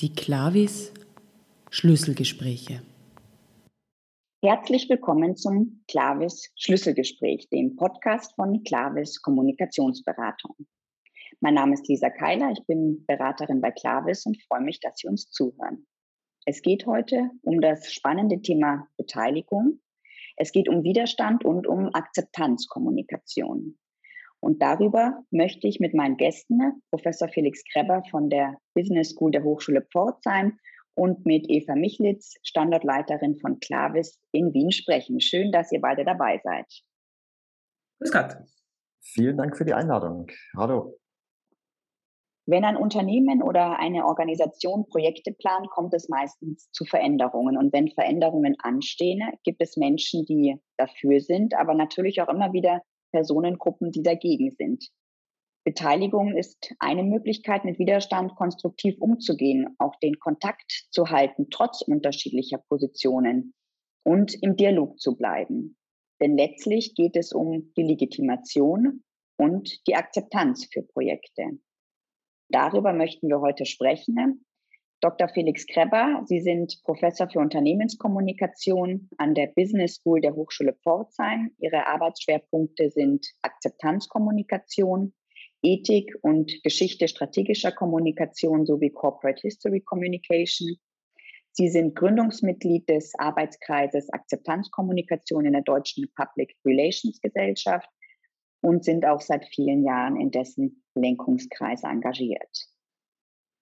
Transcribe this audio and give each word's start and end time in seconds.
Die 0.00 0.14
Klavis 0.14 0.94
Schlüsselgespräche. 1.68 2.80
Herzlich 4.42 4.88
willkommen 4.88 5.36
zum 5.36 5.84
Klavis 5.88 6.50
Schlüsselgespräch, 6.56 7.50
dem 7.50 7.76
Podcast 7.76 8.34
von 8.34 8.62
Klavis 8.62 9.20
Kommunikationsberatung. 9.20 10.56
Mein 11.40 11.52
Name 11.52 11.74
ist 11.74 11.86
Lisa 11.86 12.08
Keiler, 12.08 12.50
ich 12.50 12.64
bin 12.64 13.04
Beraterin 13.04 13.60
bei 13.60 13.72
Klavis 13.72 14.24
und 14.24 14.42
freue 14.44 14.62
mich, 14.62 14.80
dass 14.80 14.96
Sie 14.96 15.06
uns 15.06 15.30
zuhören. 15.30 15.86
Es 16.46 16.62
geht 16.62 16.86
heute 16.86 17.28
um 17.42 17.60
das 17.60 17.92
spannende 17.92 18.40
Thema 18.40 18.88
Beteiligung. 18.96 19.80
Es 20.36 20.50
geht 20.50 20.70
um 20.70 20.82
Widerstand 20.82 21.44
und 21.44 21.66
um 21.66 21.90
Akzeptanzkommunikation. 21.92 23.78
Und 24.40 24.62
darüber 24.62 25.22
möchte 25.30 25.68
ich 25.68 25.80
mit 25.80 25.94
meinen 25.94 26.16
Gästen, 26.16 26.82
Professor 26.90 27.28
Felix 27.28 27.62
Kreber 27.72 28.02
von 28.10 28.30
der 28.30 28.56
Business 28.74 29.10
School 29.10 29.30
der 29.30 29.44
Hochschule 29.44 29.82
Pforzheim 29.92 30.58
und 30.94 31.26
mit 31.26 31.46
Eva 31.48 31.74
Michlitz, 31.74 32.34
Standortleiterin 32.42 33.38
von 33.38 33.60
Clavis 33.60 34.18
in 34.32 34.52
Wien 34.54 34.72
sprechen. 34.72 35.20
Schön, 35.20 35.52
dass 35.52 35.70
ihr 35.72 35.80
beide 35.80 36.04
dabei 36.04 36.40
seid. 36.42 36.66
Grüß 38.00 38.12
Gott. 38.12 38.36
Vielen 39.02 39.36
Dank 39.36 39.56
für 39.56 39.64
die 39.64 39.74
Einladung. 39.74 40.26
Hallo. 40.56 40.98
Wenn 42.46 42.64
ein 42.64 42.76
Unternehmen 42.76 43.42
oder 43.42 43.78
eine 43.78 44.06
Organisation 44.06 44.86
Projekte 44.88 45.32
plant, 45.32 45.68
kommt 45.70 45.94
es 45.94 46.08
meistens 46.08 46.70
zu 46.72 46.84
Veränderungen. 46.84 47.56
Und 47.56 47.72
wenn 47.72 47.88
Veränderungen 47.88 48.56
anstehen, 48.58 49.22
gibt 49.44 49.62
es 49.62 49.76
Menschen, 49.76 50.24
die 50.24 50.56
dafür 50.76 51.20
sind, 51.20 51.54
aber 51.54 51.74
natürlich 51.74 52.20
auch 52.20 52.28
immer 52.28 52.52
wieder 52.52 52.82
Personengruppen, 53.10 53.90
die 53.92 54.02
dagegen 54.02 54.50
sind. 54.56 54.90
Beteiligung 55.64 56.36
ist 56.36 56.74
eine 56.78 57.02
Möglichkeit, 57.02 57.64
mit 57.64 57.78
Widerstand 57.78 58.34
konstruktiv 58.34 58.96
umzugehen, 58.98 59.74
auch 59.78 59.94
den 59.96 60.18
Kontakt 60.18 60.88
zu 60.90 61.10
halten, 61.10 61.48
trotz 61.50 61.82
unterschiedlicher 61.82 62.58
Positionen 62.68 63.54
und 64.04 64.34
im 64.42 64.56
Dialog 64.56 64.98
zu 64.98 65.16
bleiben. 65.16 65.76
Denn 66.20 66.36
letztlich 66.36 66.94
geht 66.94 67.16
es 67.16 67.32
um 67.32 67.72
die 67.76 67.82
Legitimation 67.82 69.02
und 69.38 69.86
die 69.86 69.96
Akzeptanz 69.96 70.68
für 70.72 70.82
Projekte. 70.82 71.58
Darüber 72.50 72.92
möchten 72.92 73.28
wir 73.28 73.40
heute 73.40 73.64
sprechen. 73.64 74.44
Dr. 75.00 75.28
Felix 75.28 75.66
Kreber, 75.66 76.22
Sie 76.26 76.40
sind 76.40 76.78
Professor 76.84 77.26
für 77.26 77.38
Unternehmenskommunikation 77.38 79.08
an 79.16 79.34
der 79.34 79.46
Business 79.46 79.94
School 79.94 80.20
der 80.20 80.34
Hochschule 80.34 80.74
Pforzheim. 80.82 81.52
Ihre 81.58 81.86
Arbeitsschwerpunkte 81.86 82.90
sind 82.90 83.26
Akzeptanzkommunikation, 83.40 85.14
Ethik 85.62 86.14
und 86.20 86.52
Geschichte 86.62 87.08
strategischer 87.08 87.72
Kommunikation 87.72 88.66
sowie 88.66 88.90
Corporate 88.90 89.40
History 89.40 89.80
Communication. 89.80 90.76
Sie 91.52 91.70
sind 91.70 91.96
Gründungsmitglied 91.96 92.86
des 92.86 93.14
Arbeitskreises 93.18 94.12
Akzeptanzkommunikation 94.12 95.46
in 95.46 95.54
der 95.54 95.62
Deutschen 95.62 96.12
Public 96.14 96.54
Relations 96.62 97.22
Gesellschaft 97.22 97.88
und 98.60 98.84
sind 98.84 99.06
auch 99.06 99.22
seit 99.22 99.46
vielen 99.46 99.82
Jahren 99.82 100.20
in 100.20 100.30
dessen 100.30 100.84
Lenkungskreis 100.94 101.84
engagiert. 101.84 102.68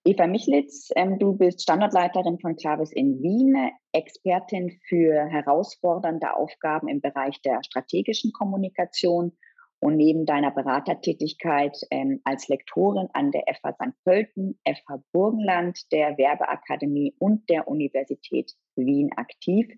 Eva 0.05 0.27
Michlitz, 0.27 0.91
ähm, 0.97 1.19
du 1.19 1.37
bist 1.37 1.63
Standortleiterin 1.63 2.39
von 2.39 2.57
Clavis 2.57 2.93
in 2.93 3.21
Wien, 3.21 3.71
Expertin 3.93 4.79
für 4.89 5.27
herausfordernde 5.27 6.35
Aufgaben 6.35 6.89
im 6.89 7.01
Bereich 7.01 7.43
der 7.43 7.63
strategischen 7.65 8.33
Kommunikation 8.33 9.37
und 9.81 9.97
neben 9.97 10.25
deiner 10.25 10.51
Beratertätigkeit 10.51 11.77
ähm, 11.91 12.21
als 12.25 12.49
Lektorin 12.49 13.09
an 13.13 13.33
der 13.33 13.43
FH 13.53 13.73
St. 13.75 14.05
Pölten, 14.05 14.59
FH 14.65 15.03
Burgenland, 15.13 15.81
der 15.93 16.17
Werbeakademie 16.17 17.15
und 17.19 17.49
der 17.51 17.69
Universität 17.69 18.53
Wien 18.77 19.11
aktiv. 19.17 19.69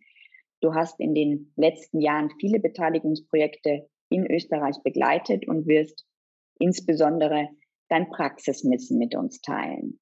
Du 0.61 0.75
hast 0.75 1.00
in 1.00 1.15
den 1.15 1.53
letzten 1.56 2.00
Jahren 2.00 2.31
viele 2.39 2.61
Beteiligungsprojekte 2.61 3.89
in 4.11 4.31
Österreich 4.31 4.77
begleitet 4.84 5.49
und 5.49 5.67
wirst 5.67 6.06
insbesondere 6.59 7.49
dein 7.89 8.11
Praxiswissen 8.11 8.99
mit 8.99 9.17
uns 9.17 9.41
teilen 9.41 9.99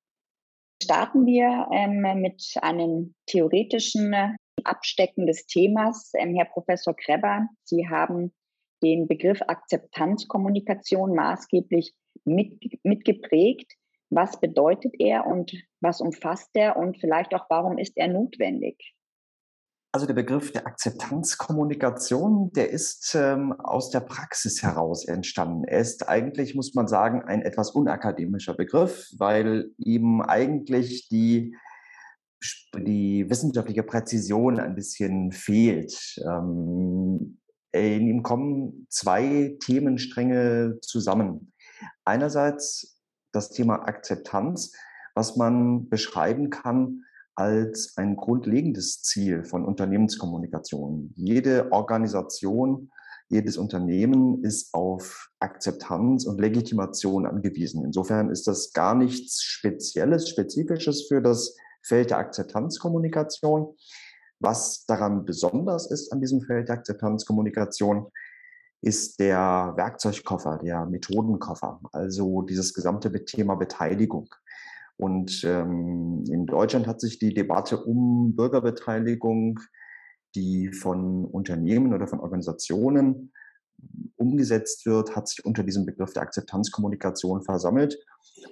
starten 0.83 1.27
wir 1.27 1.69
ähm, 1.73 2.21
mit 2.21 2.55
einem 2.63 3.15
theoretischen 3.27 4.15
Abstecken 4.65 5.27
des 5.27 5.47
Themas. 5.47 6.13
Ähm, 6.15 6.35
Herr 6.35 6.47
Professor 6.47 6.95
Kreber, 6.95 7.49
Sie 7.65 7.89
haben 7.89 8.33
den 8.83 9.09
Begriff 9.09 9.41
Akzeptanzkommunikation 9.47 11.15
maßgeblich 11.15 11.95
mit, 12.25 12.61
mitgeprägt. 12.85 13.73
Was 14.11 14.41
bedeutet 14.41 14.95
er 14.99 15.27
und 15.27 15.53
was 15.81 16.01
umfasst 16.01 16.51
er 16.55 16.77
und 16.77 16.99
vielleicht 16.99 17.35
auch, 17.35 17.47
warum 17.51 17.77
ist 17.77 17.97
er 17.97 18.09
notwendig? 18.09 18.95
Also 19.91 20.07
der 20.07 20.15
Begriff 20.15 20.53
der 20.53 20.67
Akzeptanzkommunikation, 20.67 22.53
der 22.53 22.71
ist 22.71 23.15
ähm, 23.15 23.53
aus 23.53 23.91
der 23.91 24.01
Praxis 24.01 24.63
heraus 24.63 25.07
entstanden. 25.07 25.65
Er 25.65 25.81
ist 25.81 26.09
eigentlich, 26.09 26.55
muss 26.55 26.75
man 26.75 26.89
sagen, 26.89 27.23
ein 27.23 27.41
etwas 27.41 27.71
unakademischer 27.71 28.53
Begriff, 28.53 29.09
weil 29.17 29.71
ihm 29.79 30.21
eigentlich 30.21 31.09
die, 31.09 31.57
die 32.77 33.31
wissenschaftliche 33.31 33.83
Präzision 33.83 34.61
ein 34.61 34.75
bisschen 34.75 35.33
fehlt. 35.33 36.21
Ähm, 36.23 37.39
in 37.73 38.07
ihm 38.07 38.23
kommen 38.23 38.87
zwei 38.91 39.57
Themenstränge 39.61 40.79
zusammen. 40.83 41.55
Einerseits 42.05 43.01
das 43.33 43.51
Thema 43.51 43.87
Akzeptanz, 43.89 44.73
was 45.15 45.37
man 45.37 45.89
beschreiben 45.89 46.51
kann 46.51 47.05
als 47.39 47.97
ein 47.97 48.17
grundlegendes 48.17 49.03
Ziel 49.03 49.45
von 49.45 49.65
Unternehmenskommunikation. 49.65 51.13
Jede 51.15 51.71
Organisation, 51.71 52.91
jedes 53.29 53.57
Unternehmen 53.57 54.43
ist 54.43 54.75
auf 54.75 55.31
Akzeptanz 55.39 56.25
und 56.25 56.41
Legitimation 56.41 57.27
angewiesen. 57.27 57.85
Insofern 57.85 58.31
ist 58.31 58.49
das 58.49 58.73
gar 58.73 58.97
nichts 58.97 59.41
Spezielles, 59.43 60.29
Spezifisches 60.29 61.07
für 61.07 61.23
das 61.23 61.55
Feld 61.83 62.11
der 62.11 62.19
Akzeptanzkommunikation. 62.19 63.77
Was 64.41 64.85
daran 64.87 65.25
besonders 65.25 65.89
ist 65.93 66.13
an 66.13 66.21
diesem 66.21 66.41
Feld 66.41 66.69
der 66.69 66.75
Akzeptanzkommunikation, 66.77 68.09
ist 68.81 69.21
der 69.21 69.75
Werkzeugkoffer, 69.77 70.59
der 70.59 70.87
Methodenkoffer, 70.87 71.81
also 71.93 72.43
dieses 72.43 72.75
gesamte 72.75 73.13
Thema 73.25 73.55
Beteiligung. 73.55 74.29
Und 74.99 75.45
ähm, 75.45 76.25
in 76.29 76.47
Deutschland 76.47 76.87
hat 76.87 77.01
sich 77.01 77.19
die 77.19 77.33
Debatte 77.33 77.79
um 77.79 78.35
Bürgerbeteiligung, 78.35 79.61
die 80.35 80.73
von 80.73 81.25
Unternehmen 81.25 81.95
oder 81.95 82.09
von 82.09 82.21
Organisationen 82.21 83.33
umgesetzt 84.17 84.87
wird, 84.87 85.15
hat 85.15 85.29
sich 85.29 85.45
unter 85.45 85.63
diesem 85.63 85.87
Begriff 85.87 86.13
der 86.13 86.23
Akzeptanzkommunikation 86.23 87.43
versammelt. 87.43 87.97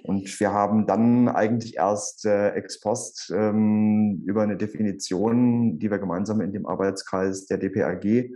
Und 0.03 0.39
wir 0.39 0.53
haben 0.53 0.87
dann 0.87 1.27
eigentlich 1.27 1.75
erst 1.75 2.25
äh, 2.25 2.51
ex 2.51 2.79
post 2.79 3.31
ähm, 3.35 4.23
über 4.25 4.43
eine 4.43 4.55
Definition, 4.55 5.79
die 5.79 5.91
wir 5.91 5.99
gemeinsam 5.99 6.39
in 6.39 6.53
dem 6.53 6.65
Arbeitskreis 6.65 7.45
der 7.45 7.57
DPAG 7.57 8.31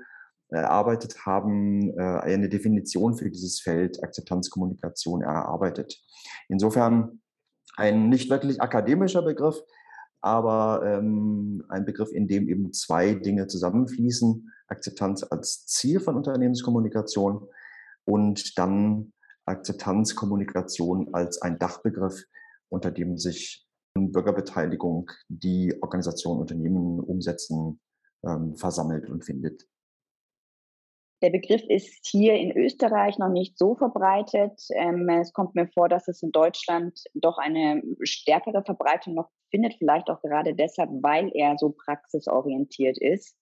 erarbeitet 0.50 1.26
haben, 1.26 1.98
äh, 1.98 2.02
eine 2.02 2.50
Definition 2.50 3.16
für 3.16 3.30
dieses 3.30 3.62
Feld 3.62 4.04
Akzeptanzkommunikation 4.04 5.22
erarbeitet. 5.22 5.98
Insofern 6.50 7.22
ein 7.78 8.10
nicht 8.10 8.30
wirklich 8.30 8.62
akademischer 8.62 9.22
Begriff, 9.22 9.62
aber 10.22 10.84
ähm, 10.86 11.64
ein 11.70 11.86
Begriff, 11.86 12.12
in 12.12 12.28
dem 12.28 12.48
eben 12.48 12.74
zwei 12.74 13.14
Dinge 13.16 13.48
zusammenfließen. 13.48 14.52
Akzeptanz 14.68 15.24
als 15.24 15.66
Ziel 15.66 16.00
von 16.00 16.16
Unternehmenskommunikation 16.16 17.48
und 18.06 18.58
dann 18.58 19.14
Akzeptanzkommunikation 19.46 21.14
als 21.14 21.42
ein 21.42 21.58
Dachbegriff, 21.60 22.24
unter 22.70 22.92
dem 22.92 23.18
sich 23.18 23.68
Bürgerbeteiligung, 23.94 25.12
die 25.28 25.76
Organisation 25.82 26.40
Unternehmen 26.40 27.00
umsetzen, 27.00 27.82
ähm, 28.26 28.56
versammelt 28.56 29.10
und 29.10 29.26
findet. 29.26 29.68
Der 31.22 31.30
Begriff 31.30 31.62
ist 31.68 32.08
hier 32.08 32.34
in 32.34 32.52
Österreich 32.58 33.20
noch 33.20 33.30
nicht 33.30 33.58
so 33.58 33.76
verbreitet. 33.76 34.60
Ähm, 34.74 35.08
es 35.08 35.34
kommt 35.34 35.54
mir 35.54 35.68
vor, 35.68 35.88
dass 35.88 36.08
es 36.08 36.24
in 36.24 36.32
Deutschland 36.32 37.00
doch 37.14 37.38
eine 37.38 37.84
stärkere 38.02 38.64
Verbreitung 38.64 39.14
noch 39.14 39.30
findet, 39.52 39.76
vielleicht 39.76 40.10
auch 40.10 40.22
gerade 40.22 40.56
deshalb, 40.56 40.90
weil 41.02 41.30
er 41.36 41.58
so 41.60 41.70
praxisorientiert 41.70 42.98
ist. 42.98 43.36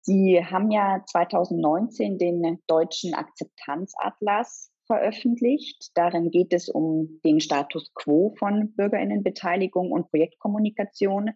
Sie 0.00 0.44
haben 0.44 0.70
ja 0.70 1.02
2019 1.06 2.18
den 2.18 2.58
deutschen 2.66 3.14
Akzeptanzatlas 3.14 4.72
veröffentlicht. 4.86 5.90
Darin 5.94 6.30
geht 6.30 6.52
es 6.52 6.68
um 6.68 7.20
den 7.24 7.40
Status 7.40 7.92
quo 7.94 8.34
von 8.38 8.72
Bürgerinnenbeteiligung 8.74 9.90
und 9.92 10.10
Projektkommunikation. 10.10 11.30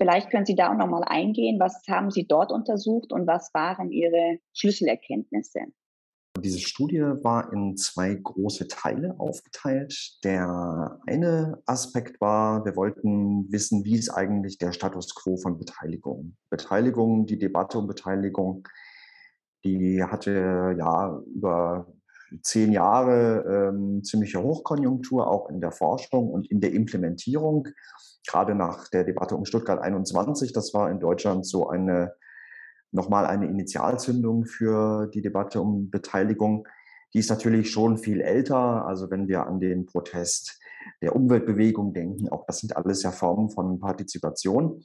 Vielleicht 0.00 0.30
können 0.30 0.46
Sie 0.46 0.54
da 0.54 0.72
auch 0.72 0.76
nochmal 0.78 1.04
eingehen. 1.04 1.60
Was 1.60 1.82
haben 1.86 2.10
Sie 2.10 2.26
dort 2.26 2.52
untersucht 2.52 3.12
und 3.12 3.26
was 3.26 3.52
waren 3.52 3.90
Ihre 3.90 4.38
Schlüsselerkenntnisse? 4.54 5.60
Diese 6.38 6.60
Studie 6.60 7.02
war 7.22 7.52
in 7.52 7.76
zwei 7.76 8.14
große 8.14 8.68
Teile 8.68 9.14
aufgeteilt. 9.18 10.18
Der 10.24 10.98
eine 11.06 11.60
Aspekt 11.66 12.18
war, 12.20 12.64
wir 12.64 12.76
wollten 12.76 13.52
wissen, 13.52 13.84
wie 13.84 13.96
ist 13.96 14.08
eigentlich 14.08 14.56
der 14.56 14.72
Status 14.72 15.14
quo 15.14 15.36
von 15.36 15.58
Beteiligung. 15.58 16.36
Beteiligung, 16.48 17.26
die 17.26 17.38
Debatte 17.38 17.78
um 17.78 17.86
Beteiligung, 17.86 18.66
die 19.64 20.02
hatte 20.02 20.76
ja 20.78 21.20
über 21.34 21.92
zehn 22.42 22.72
Jahre 22.72 23.70
ähm, 23.72 24.02
ziemliche 24.04 24.42
Hochkonjunktur, 24.42 25.28
auch 25.28 25.48
in 25.48 25.60
der 25.60 25.72
Forschung 25.72 26.30
und 26.30 26.50
in 26.50 26.60
der 26.60 26.72
Implementierung. 26.72 27.68
Gerade 28.26 28.54
nach 28.54 28.88
der 28.88 29.04
Debatte 29.04 29.36
um 29.36 29.44
Stuttgart 29.44 29.80
21, 29.80 30.52
das 30.52 30.74
war 30.74 30.90
in 30.90 31.00
Deutschland 31.00 31.46
so 31.46 31.68
eine 31.68 32.14
nochmal 32.92 33.26
eine 33.26 33.46
Initialzündung 33.46 34.46
für 34.46 35.06
die 35.08 35.22
Debatte 35.22 35.60
um 35.60 35.90
Beteiligung. 35.90 36.66
Die 37.14 37.18
ist 37.18 37.30
natürlich 37.30 37.70
schon 37.70 37.98
viel 37.98 38.20
älter. 38.20 38.86
Also 38.86 39.10
wenn 39.10 39.28
wir 39.28 39.46
an 39.46 39.60
den 39.60 39.86
Protest 39.86 40.60
der 41.02 41.14
Umweltbewegung 41.14 41.92
denken, 41.92 42.28
auch 42.28 42.46
das 42.46 42.58
sind 42.58 42.76
alles 42.76 43.02
ja 43.02 43.10
Formen 43.10 43.50
von 43.50 43.80
Partizipation. 43.80 44.84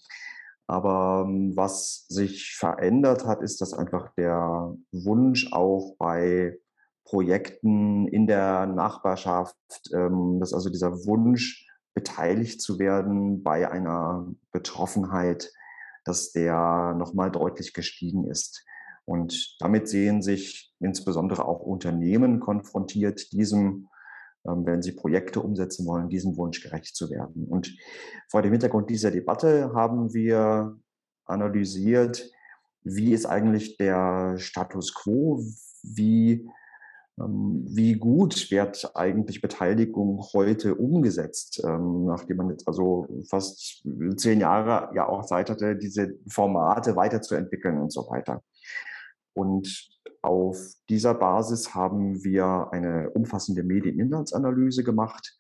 Aber 0.67 1.25
ähm, 1.27 1.55
was 1.55 2.05
sich 2.07 2.55
verändert 2.57 3.25
hat, 3.25 3.41
ist, 3.41 3.61
dass 3.61 3.73
einfach 3.73 4.11
der 4.17 4.75
Wunsch 4.91 5.51
auch 5.51 5.95
bei 5.99 6.57
Projekten 7.05 8.07
in 8.07 8.27
der 8.27 8.65
Nachbarschaft, 8.65 9.55
ähm, 9.93 10.39
dass 10.39 10.53
also 10.53 10.69
dieser 10.69 11.05
Wunsch, 11.05 11.65
beteiligt 11.95 12.61
zu 12.61 12.77
werden 12.77 13.41
bei 13.41 13.71
einer 13.71 14.27
Betroffenheit, 14.51 15.51
dass 16.03 16.31
der 16.31 16.93
nochmal 16.97 17.31
deutlich 17.31 17.73
gestiegen 17.73 18.29
ist. 18.29 18.63
Und 19.05 19.55
damit 19.59 19.87
sehen 19.87 20.21
sich 20.21 20.73
insbesondere 20.79 21.45
auch 21.45 21.61
Unternehmen 21.61 22.39
konfrontiert, 22.39 23.31
diesem, 23.31 23.87
ähm, 24.45 24.65
wenn 24.65 24.81
sie 24.81 24.91
Projekte 24.91 25.39
umsetzen 25.39 25.85
wollen, 25.87 26.09
diesem 26.09 26.37
Wunsch 26.37 26.61
gerecht 26.61 26.95
zu 26.95 27.09
werden. 27.09 27.47
Und 27.47 27.75
vor 28.29 28.41
dem 28.41 28.51
Hintergrund 28.51 28.89
dieser 28.89 29.11
Debatte 29.11 29.73
haben 29.73 30.13
wir 30.13 30.77
analysiert, 31.25 32.29
wie 32.83 33.13
ist 33.13 33.25
eigentlich 33.25 33.77
der 33.77 34.37
Status 34.37 34.93
quo, 34.93 35.43
wie 35.81 36.47
wie 37.17 37.93
gut 37.93 38.51
wird 38.51 38.91
eigentlich 38.93 39.41
Beteiligung 39.41 40.21
heute 40.33 40.75
umgesetzt, 40.75 41.61
ähm, 41.65 42.05
nachdem 42.05 42.37
man 42.37 42.49
jetzt 42.49 42.67
also 42.67 43.07
fast 43.29 43.87
zehn 44.17 44.41
Jahre 44.41 44.93
ja 44.95 45.07
auch 45.07 45.25
Zeit 45.25 45.49
hatte, 45.49 45.77
diese 45.77 46.15
Formate 46.29 46.95
weiterzuentwickeln 46.97 47.79
und 47.79 47.93
so 47.93 48.01
weiter. 48.09 48.43
Und 49.33 49.89
auf 50.21 50.57
dieser 50.89 51.13
Basis 51.13 51.73
haben 51.73 52.23
wir 52.23 52.67
eine 52.71 53.09
umfassende 53.11 53.63
Medieninhaltsanalyse 53.63 54.83
gemacht 54.83 55.37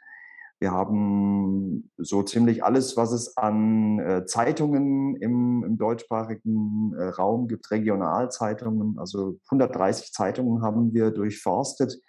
wir 0.59 0.71
haben 0.71 1.91
so 1.97 2.23
ziemlich 2.23 2.63
alles, 2.63 2.95
was 2.95 3.11
es 3.11 3.35
an 3.37 3.99
äh, 3.99 4.25
Zeitungen 4.25 5.15
im, 5.17 5.63
im 5.65 5.77
deutschsprachigen 5.77 6.93
äh, 6.97 7.03
Raum 7.09 7.47
gibt, 7.47 7.69
Regionalzeitungen, 7.71 8.97
also 8.97 9.37
130 9.49 10.13
Zeitungen 10.13 10.61
haben 10.61 10.93
wir 10.93 11.11
durchforstet, 11.11 11.99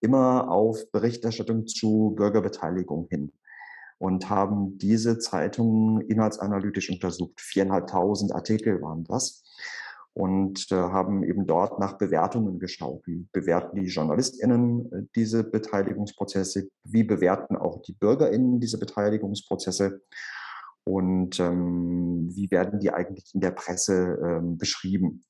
immer 0.00 0.50
auf 0.50 0.78
Berichterstattung 0.92 1.66
zu 1.66 2.14
Bürgerbeteiligung 2.16 3.06
hin 3.10 3.32
und 3.98 4.30
haben 4.30 4.78
diese 4.78 5.18
Zeitungen 5.18 6.02
inhaltsanalytisch 6.02 6.90
untersucht. 6.90 7.40
Viereinhalbtausend 7.40 8.32
Artikel 8.32 8.80
waren 8.80 9.04
das 9.04 9.42
und 10.18 10.72
äh, 10.72 10.74
haben 10.74 11.22
eben 11.22 11.46
dort 11.46 11.78
nach 11.78 11.96
Bewertungen 11.96 12.58
geschaut. 12.58 13.06
Wie 13.06 13.28
bewerten 13.32 13.76
die 13.76 13.86
JournalistInnen 13.86 14.92
äh, 14.92 15.02
diese 15.14 15.44
Beteiligungsprozesse? 15.44 16.68
Wie 16.82 17.04
bewerten 17.04 17.54
auch 17.54 17.82
die 17.82 17.92
BürgerInnen 17.92 18.58
diese 18.58 18.80
Beteiligungsprozesse? 18.80 20.02
Und 20.82 21.38
ähm, 21.38 22.30
wie 22.32 22.50
werden 22.50 22.80
die 22.80 22.90
eigentlich 22.90 23.32
in 23.32 23.40
der 23.40 23.52
Presse 23.52 24.18
ähm, 24.20 24.58
beschrieben? 24.58 25.24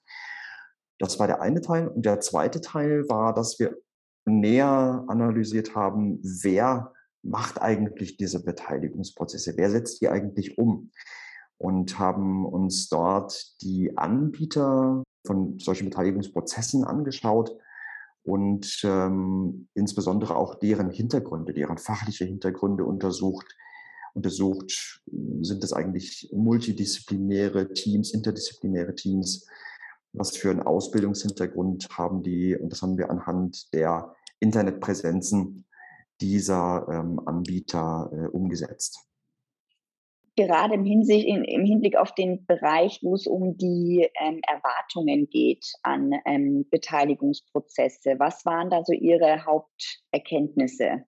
Das 0.99 1.19
war 1.19 1.27
der 1.27 1.43
eine 1.43 1.61
Teil. 1.61 1.89
Und 1.89 2.07
der 2.07 2.21
zweite 2.21 2.63
Teil 2.63 3.07
war, 3.11 3.35
dass 3.35 3.59
wir 3.59 3.77
näher 4.25 5.05
analysiert 5.07 5.75
haben, 5.75 6.19
wer 6.23 6.95
macht 7.23 7.61
eigentlich 7.61 8.17
diese 8.17 8.43
Beteiligungsprozesse? 8.43 9.53
Wer 9.59 9.71
setzt 9.71 10.01
die 10.01 10.09
eigentlich 10.09 10.57
um? 10.57 10.93
Und 11.59 11.99
haben 11.99 12.47
uns 12.47 12.89
dort 12.89 13.61
die 13.63 13.97
Anbieter 13.99 15.03
von 15.27 15.59
solchen 15.59 15.91
Beteiligungsprozessen 15.91 16.85
angeschaut 16.85 17.57
und 18.23 18.81
ähm, 18.85 19.69
insbesondere 19.75 20.37
auch 20.37 20.55
deren 20.55 20.91
Hintergründe, 20.91 21.53
deren 21.53 21.79
fachliche 21.79 22.25
Hintergründe 22.25 22.85
untersucht. 22.85 23.47
Untersucht, 24.15 25.03
sind 25.43 25.63
es 25.63 25.73
eigentlich 25.73 26.31
multidisziplinäre 26.33 27.73
Teams, 27.73 28.13
interdisziplinäre 28.13 28.95
Teams, 28.95 29.47
was 30.13 30.37
für 30.37 30.51
einen 30.51 30.63
Ausbildungshintergrund 30.63 31.89
haben 31.91 32.23
die, 32.23 32.57
und 32.57 32.71
das 32.73 32.83
haben 32.83 32.99
wir 32.99 33.11
anhand 33.11 33.73
der 33.75 34.15
Internetpräsenzen 34.41 35.67
dieser 36.21 36.89
ähm, 36.91 37.21
Anbieter 37.27 38.11
äh, 38.13 38.27
umgesetzt 38.29 39.08
gerade 40.39 40.75
im, 40.75 40.85
Hinsicht, 40.85 41.27
in, 41.27 41.45
im 41.45 41.65
Hinblick 41.65 41.97
auf 41.97 42.15
den 42.15 42.47
Bereich, 42.47 43.01
wo 43.03 43.15
es 43.15 43.27
um 43.27 43.57
die 43.57 44.09
ähm, 44.21 44.41
Erwartungen 44.47 45.29
geht 45.29 45.67
an 45.83 46.13
ähm, 46.25 46.65
Beteiligungsprozesse. 46.71 48.15
Was 48.19 48.47
waren 48.47 48.71
da 48.71 48.83
so 48.85 48.93
Ihre 48.93 49.45
Haupterkenntnisse? 49.45 51.05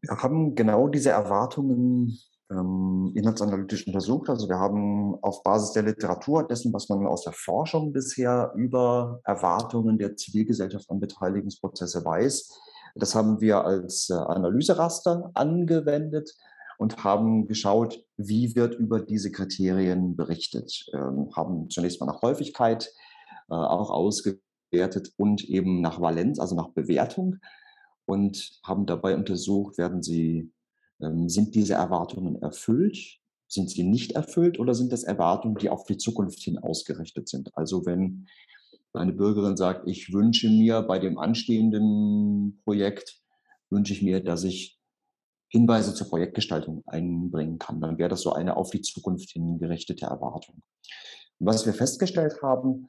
Wir 0.00 0.22
haben 0.22 0.54
genau 0.54 0.88
diese 0.88 1.10
Erwartungen 1.10 2.18
ähm, 2.50 3.12
inhaltsanalytisch 3.14 3.86
untersucht. 3.86 4.30
Also 4.30 4.48
wir 4.48 4.58
haben 4.58 5.16
auf 5.22 5.42
Basis 5.42 5.72
der 5.72 5.82
Literatur, 5.82 6.46
dessen, 6.46 6.72
was 6.72 6.88
man 6.88 7.06
aus 7.06 7.24
der 7.24 7.34
Forschung 7.34 7.92
bisher 7.92 8.52
über 8.56 9.20
Erwartungen 9.24 9.98
der 9.98 10.16
Zivilgesellschaft 10.16 10.88
an 10.90 11.00
Beteiligungsprozesse 11.00 12.04
weiß, 12.04 12.58
das 12.94 13.14
haben 13.14 13.40
wir 13.40 13.64
als 13.64 14.08
äh, 14.10 14.14
Analyseraster 14.14 15.30
angewendet 15.34 16.34
und 16.78 17.04
haben 17.04 17.46
geschaut, 17.46 18.02
wie 18.16 18.54
wird 18.54 18.76
über 18.76 19.00
diese 19.00 19.30
Kriterien 19.30 20.16
berichtet. 20.16 20.86
Ähm, 20.94 21.28
haben 21.36 21.68
zunächst 21.68 22.00
mal 22.00 22.06
nach 22.06 22.22
Häufigkeit 22.22 22.88
äh, 23.50 23.54
auch 23.54 23.90
ausgewertet 23.90 25.12
und 25.16 25.44
eben 25.44 25.80
nach 25.80 26.00
Valenz, 26.00 26.38
also 26.38 26.54
nach 26.54 26.68
Bewertung 26.70 27.36
und 28.06 28.60
haben 28.64 28.86
dabei 28.86 29.16
untersucht, 29.16 29.76
werden 29.76 30.02
sie, 30.02 30.50
ähm, 31.00 31.28
sind 31.28 31.54
diese 31.54 31.74
Erwartungen 31.74 32.40
erfüllt? 32.40 33.18
Sind 33.48 33.70
sie 33.70 33.82
nicht 33.82 34.12
erfüllt 34.12 34.58
oder 34.58 34.74
sind 34.74 34.92
das 34.92 35.04
Erwartungen, 35.04 35.56
die 35.56 35.70
auf 35.70 35.84
die 35.84 35.96
Zukunft 35.96 36.40
hin 36.40 36.58
ausgerichtet 36.58 37.28
sind? 37.28 37.50
Also 37.56 37.86
wenn 37.86 38.26
eine 38.92 39.12
Bürgerin 39.12 39.56
sagt, 39.56 39.88
ich 39.88 40.12
wünsche 40.12 40.48
mir 40.48 40.82
bei 40.82 40.98
dem 40.98 41.18
anstehenden 41.18 42.60
Projekt, 42.64 43.20
wünsche 43.70 43.92
ich 43.92 44.02
mir, 44.02 44.22
dass 44.22 44.44
ich 44.44 44.77
Hinweise 45.48 45.94
zur 45.94 46.08
Projektgestaltung 46.08 46.82
einbringen 46.86 47.58
kann. 47.58 47.80
Dann 47.80 47.98
wäre 47.98 48.10
das 48.10 48.22
so 48.22 48.32
eine 48.32 48.56
auf 48.56 48.70
die 48.70 48.82
Zukunft 48.82 49.30
hin 49.30 49.58
gerichtete 49.58 50.06
Erwartung. 50.06 50.62
Und 51.38 51.46
was 51.46 51.66
wir 51.66 51.74
festgestellt 51.74 52.42
haben, 52.42 52.88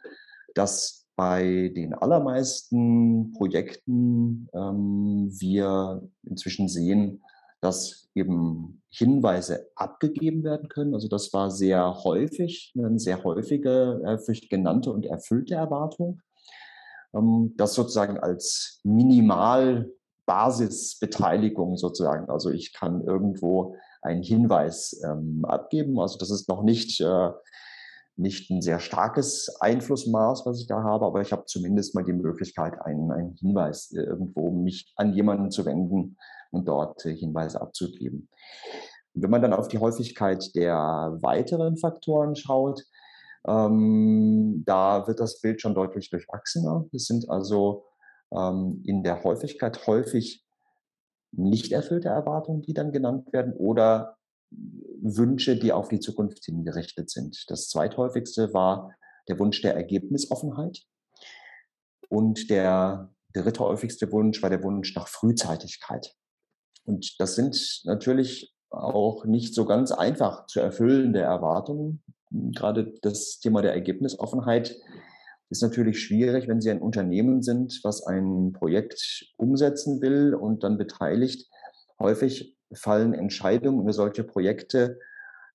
dass 0.56 1.08
bei 1.16 1.72
den 1.76 1.94
allermeisten 1.94 3.34
Projekten 3.34 4.48
ähm, 4.54 5.28
wir 5.32 6.02
inzwischen 6.24 6.70
sehen, 6.70 7.22
dass 7.62 8.10
eben 8.16 8.82
Hinweise 8.90 9.70
abgegeben 9.76 10.44
werden 10.44 10.70
können. 10.70 10.94
Also 10.94 11.10
das 11.10 11.34
war 11.34 11.52
sehr 11.52 12.04
häufig, 12.04 12.74
eine 12.78 12.98
sehr 13.00 13.24
häufige, 13.24 14.02
häufig 14.06 14.50
genannte 14.50 14.92
und 14.92 15.06
erfüllte 15.06 15.56
Erwartung. 15.56 16.22
Ähm, 17.14 17.54
das 17.58 17.74
sozusagen 17.74 18.18
als 18.18 18.80
minimal 18.84 19.92
Basisbeteiligung 20.30 21.76
sozusagen. 21.76 22.30
Also 22.30 22.52
ich 22.52 22.72
kann 22.72 23.04
irgendwo 23.04 23.76
einen 24.04 24.22
Hinweis 24.22 25.02
ähm, 25.04 25.44
abgeben. 25.44 26.00
Also 26.00 26.20
das 26.20 26.30
ist 26.30 26.48
noch 26.48 26.62
nicht, 26.62 27.02
äh, 27.02 27.32
nicht 28.16 28.52
ein 28.52 28.62
sehr 28.62 28.80
starkes 28.80 29.60
Einflussmaß, 29.60 30.46
was 30.46 30.62
ich 30.62 30.68
da 30.68 30.84
habe, 30.84 31.08
aber 31.08 31.22
ich 31.22 31.32
habe 31.32 31.46
zumindest 31.46 31.96
mal 31.96 32.04
die 32.04 32.14
Möglichkeit, 32.14 32.80
einen, 32.80 33.12
einen 33.12 33.34
Hinweis 33.38 33.92
äh, 33.92 34.02
irgendwo 34.02 34.52
mich 34.52 34.94
an 34.98 35.14
jemanden 35.14 35.50
zu 35.50 35.66
wenden 35.66 36.16
und 36.52 36.68
dort 36.68 37.04
äh, 37.08 37.16
Hinweise 37.16 37.60
abzugeben. 37.60 38.30
Und 39.16 39.24
wenn 39.24 39.32
man 39.32 39.42
dann 39.42 39.54
auf 39.54 39.68
die 39.68 39.80
Häufigkeit 39.80 40.54
der 40.54 41.18
weiteren 41.22 41.76
Faktoren 41.76 42.36
schaut, 42.36 42.84
ähm, 43.48 44.62
da 44.64 45.08
wird 45.08 45.20
das 45.20 45.42
Bild 45.42 45.60
schon 45.60 45.74
deutlich 45.74 46.12
durchwachsener. 46.12 46.86
Es 46.94 47.06
sind 47.06 47.28
also 47.32 47.89
ähm, 48.32 48.82
in 48.86 49.04
der 49.04 49.24
Häufigkeit 49.24 49.88
häufig 49.88 50.46
nicht 51.32 51.72
erfüllte 51.72 52.10
Erwartungen, 52.10 52.62
die 52.62 52.74
dann 52.74 52.92
genannt 52.92 53.32
werden, 53.34 53.54
oder 53.54 54.18
Wünsche, 54.52 55.58
die 55.58 55.72
auf 55.72 55.90
die 55.90 56.00
Zukunft 56.00 56.46
hin 56.46 56.64
gerichtet 56.64 57.10
sind. 57.10 57.46
Das 57.50 57.70
zweithäufigste 57.70 58.54
war 58.54 58.96
der 59.28 59.38
Wunsch 59.38 59.62
der 59.62 59.76
Ergebnisoffenheit 59.76 60.86
und 62.10 62.50
Der 62.50 63.44
dritte 63.44 63.60
häufigste 63.60 64.12
Wunsch 64.12 64.42
war 64.42 64.50
der 64.50 64.64
Wunsch 64.64 64.96
nach 64.96 65.08
Frühzeitigkeit. 65.08 66.16
Und 66.84 67.16
das 67.20 67.36
sind 67.36 67.82
natürlich 67.84 68.56
auch 68.72 69.26
nicht 69.26 69.54
so 69.54 69.66
ganz 69.66 69.92
einfach 69.92 70.48
zu 70.48 70.60
erfüllende 70.60 71.22
Erwartungen. 71.22 72.04
Gerade 72.32 72.94
das 73.02 73.40
Thema 73.40 73.62
der 73.62 73.74
Ergebnisoffenheit 73.74 74.76
ist 75.50 75.62
natürlich 75.64 76.02
schwierig, 76.02 76.48
wenn 76.48 76.62
Sie 76.62 76.70
ein 76.70 76.82
Unternehmen 76.82 77.42
sind, 77.42 77.80
was 77.84 78.06
ein 78.06 78.54
Projekt 78.54 79.26
umsetzen 79.38 80.02
will 80.02 80.36
und 80.36 80.64
dann 80.64 80.78
beteiligt. 80.78 81.50
Häufig 82.00 82.56
fallen 82.74 83.14
Entscheidungen 83.14 83.82
über 83.82 83.94
solche 83.94 84.24
Projekte 84.24 85.00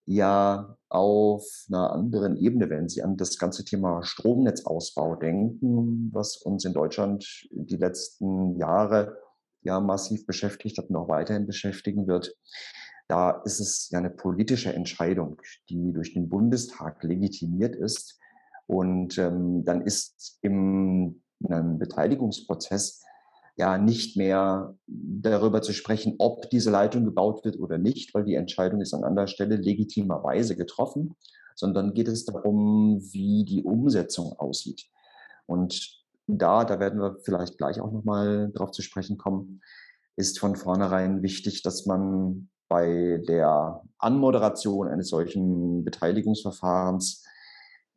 ja 0.07 0.77
auf 0.89 1.45
einer 1.69 1.93
anderen 1.93 2.37
Ebene, 2.37 2.69
wenn 2.69 2.89
Sie 2.89 3.03
an 3.03 3.17
das 3.17 3.39
ganze 3.39 3.65
Thema 3.65 4.03
Stromnetzausbau 4.03 5.17
denken, 5.17 6.11
was 6.13 6.37
uns 6.37 6.65
in 6.65 6.73
Deutschland 6.73 7.25
die 7.51 7.77
letzten 7.77 8.57
Jahre 8.59 9.17
ja 9.63 9.81
massiv 9.81 10.27
beschäftigt 10.27 10.79
hat 10.79 10.91
und 10.91 10.97
auch 10.97 11.09
weiterhin 11.09 11.47
beschäftigen 11.47 12.07
wird. 12.07 12.37
Da 13.09 13.43
ist 13.45 13.61
es 13.61 13.89
ja 13.91 13.99
eine 13.99 14.11
politische 14.11 14.73
Entscheidung, 14.73 15.41
die 15.69 15.93
durch 15.93 16.15
den 16.15 16.29
Bundestag 16.29 17.03
legitimiert 17.03 17.77
ist. 17.77 18.19
Und 18.67 19.19
ähm, 19.19 19.65
dann 19.65 19.83
ist 19.83 20.39
im 20.43 21.21
einem 21.49 21.79
Beteiligungsprozess 21.79 23.03
ja 23.57 23.79
nicht 23.79 24.17
mehr 24.17 24.75
darüber 24.87 25.63
zu 25.63 25.73
sprechen, 25.73 26.17
ob 26.19 26.51
diese 26.51 26.71
Leitung 26.71 27.05
gebaut 27.05 27.45
wird 27.45 27.59
oder 27.59 27.79
nicht, 27.79 28.15
weil 28.15 28.25
die 28.25 28.35
Entscheidung 28.35 28.81
ist 28.81 28.95
an 28.95 29.05
anderer 29.05 29.29
Stelle 29.29 29.57
legitimerweise 29.57 30.57
getroffen, 30.57 31.15
sondern 31.55 31.95
geht 31.95 32.09
es 32.09 32.25
darum, 32.25 33.01
wie 33.13 33.45
die 33.45 33.63
Umsetzung 33.63 34.33
aussieht. 34.33 34.87
Und 35.47 36.03
da, 36.27 36.65
da 36.65 36.81
werden 36.81 37.01
wir 37.01 37.19
vielleicht 37.23 37.59
gleich 37.59 37.81
auch 37.81 37.93
nochmal 37.93 38.51
drauf 38.53 38.73
zu 38.73 38.83
sprechen 38.83 39.19
kommen, 39.19 39.61
ist 40.17 40.39
von 40.39 40.57
vornherein 40.57 41.23
wichtig, 41.23 41.63
dass 41.63 41.87
man 41.87 42.49
bei 42.69 43.23
der 43.29 43.83
Anmoderation 43.99 44.89
eines 44.89 45.09
solchen 45.11 45.85
Beteiligungsverfahrens 45.85 47.25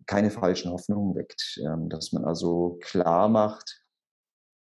keine 0.08 0.32
falschen 0.32 0.72
Hoffnungen 0.72 1.16
weckt, 1.16 1.60
ähm, 1.64 1.90
dass 1.90 2.12
man 2.14 2.26
also 2.26 2.80
klar 2.82 3.30
macht, 3.30 3.84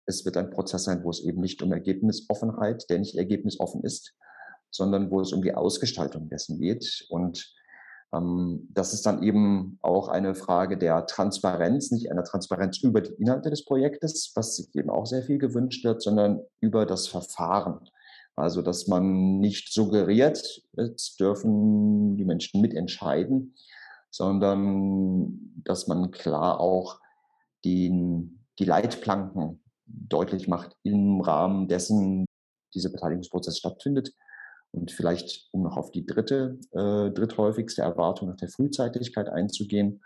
es 0.07 0.25
wird 0.25 0.37
ein 0.37 0.51
Prozess 0.51 0.85
sein, 0.85 1.03
wo 1.05 1.11
es 1.11 1.23
eben 1.25 1.41
nicht 1.41 1.63
um 1.63 1.73
Ergebnisoffenheit, 1.73 2.89
der 2.91 2.99
nicht 2.99 3.17
ergebnisoffen 3.17 3.83
ist, 3.83 4.15
sondern 4.71 5.11
wo 5.11 5.21
es 5.21 5.33
um 5.33 5.43
die 5.43 5.55
Ausgestaltung 5.55 6.29
dessen 6.29 6.59
geht. 6.59 7.07
Und 7.09 7.55
ähm, 8.13 8.69
das 8.71 8.93
ist 8.93 9.07
dann 9.07 9.23
eben 9.23 9.79
auch 9.83 10.09
eine 10.09 10.35
Frage 10.35 10.77
der 10.77 11.07
Transparenz, 11.07 11.91
nicht 11.91 12.11
einer 12.11 12.25
Transparenz 12.25 12.83
über 12.83 13.01
die 13.01 13.15
Inhalte 13.15 13.51
des 13.51 13.65
Projektes, 13.65 14.33
was 14.35 14.69
eben 14.75 14.91
auch 14.91 15.07
sehr 15.07 15.23
viel 15.23 15.39
gewünscht 15.39 15.85
wird, 15.85 16.03
sondern 16.03 16.41
über 16.61 16.87
das 16.87 17.07
Verfahren. 17.07 17.89
Also, 18.37 18.63
dass 18.63 18.89
man 18.89 19.39
nicht 19.39 19.73
suggeriert, 19.73 20.63
jetzt 20.73 21.21
dürfen 21.21 22.17
die 22.17 22.25
Menschen 22.25 22.61
mitentscheiden, 22.61 23.55
sondern 24.15 25.41
dass 25.65 25.89
man 25.89 26.13
klar 26.13 26.61
auch 26.61 27.01
den, 27.65 28.47
die 28.61 28.65
Leitplanken 28.65 29.61
deutlich 29.87 30.47
macht 30.47 30.77
im 30.85 31.21
Rahmen 31.21 31.67
dessen 31.67 32.25
dieser 32.73 32.91
Beteiligungsprozess 32.91 33.59
stattfindet. 33.59 34.15
Und 34.71 34.93
vielleicht, 34.93 35.49
um 35.51 35.65
noch 35.65 35.77
auf 35.77 35.91
die 35.91 36.07
dritte, 36.07 36.61
äh, 36.71 37.11
dritthäufigste 37.11 37.83
Erwartung 37.83 38.29
nach 38.29 38.37
der 38.37 38.49
Frühzeitigkeit 38.49 39.29
einzugehen, 39.29 40.01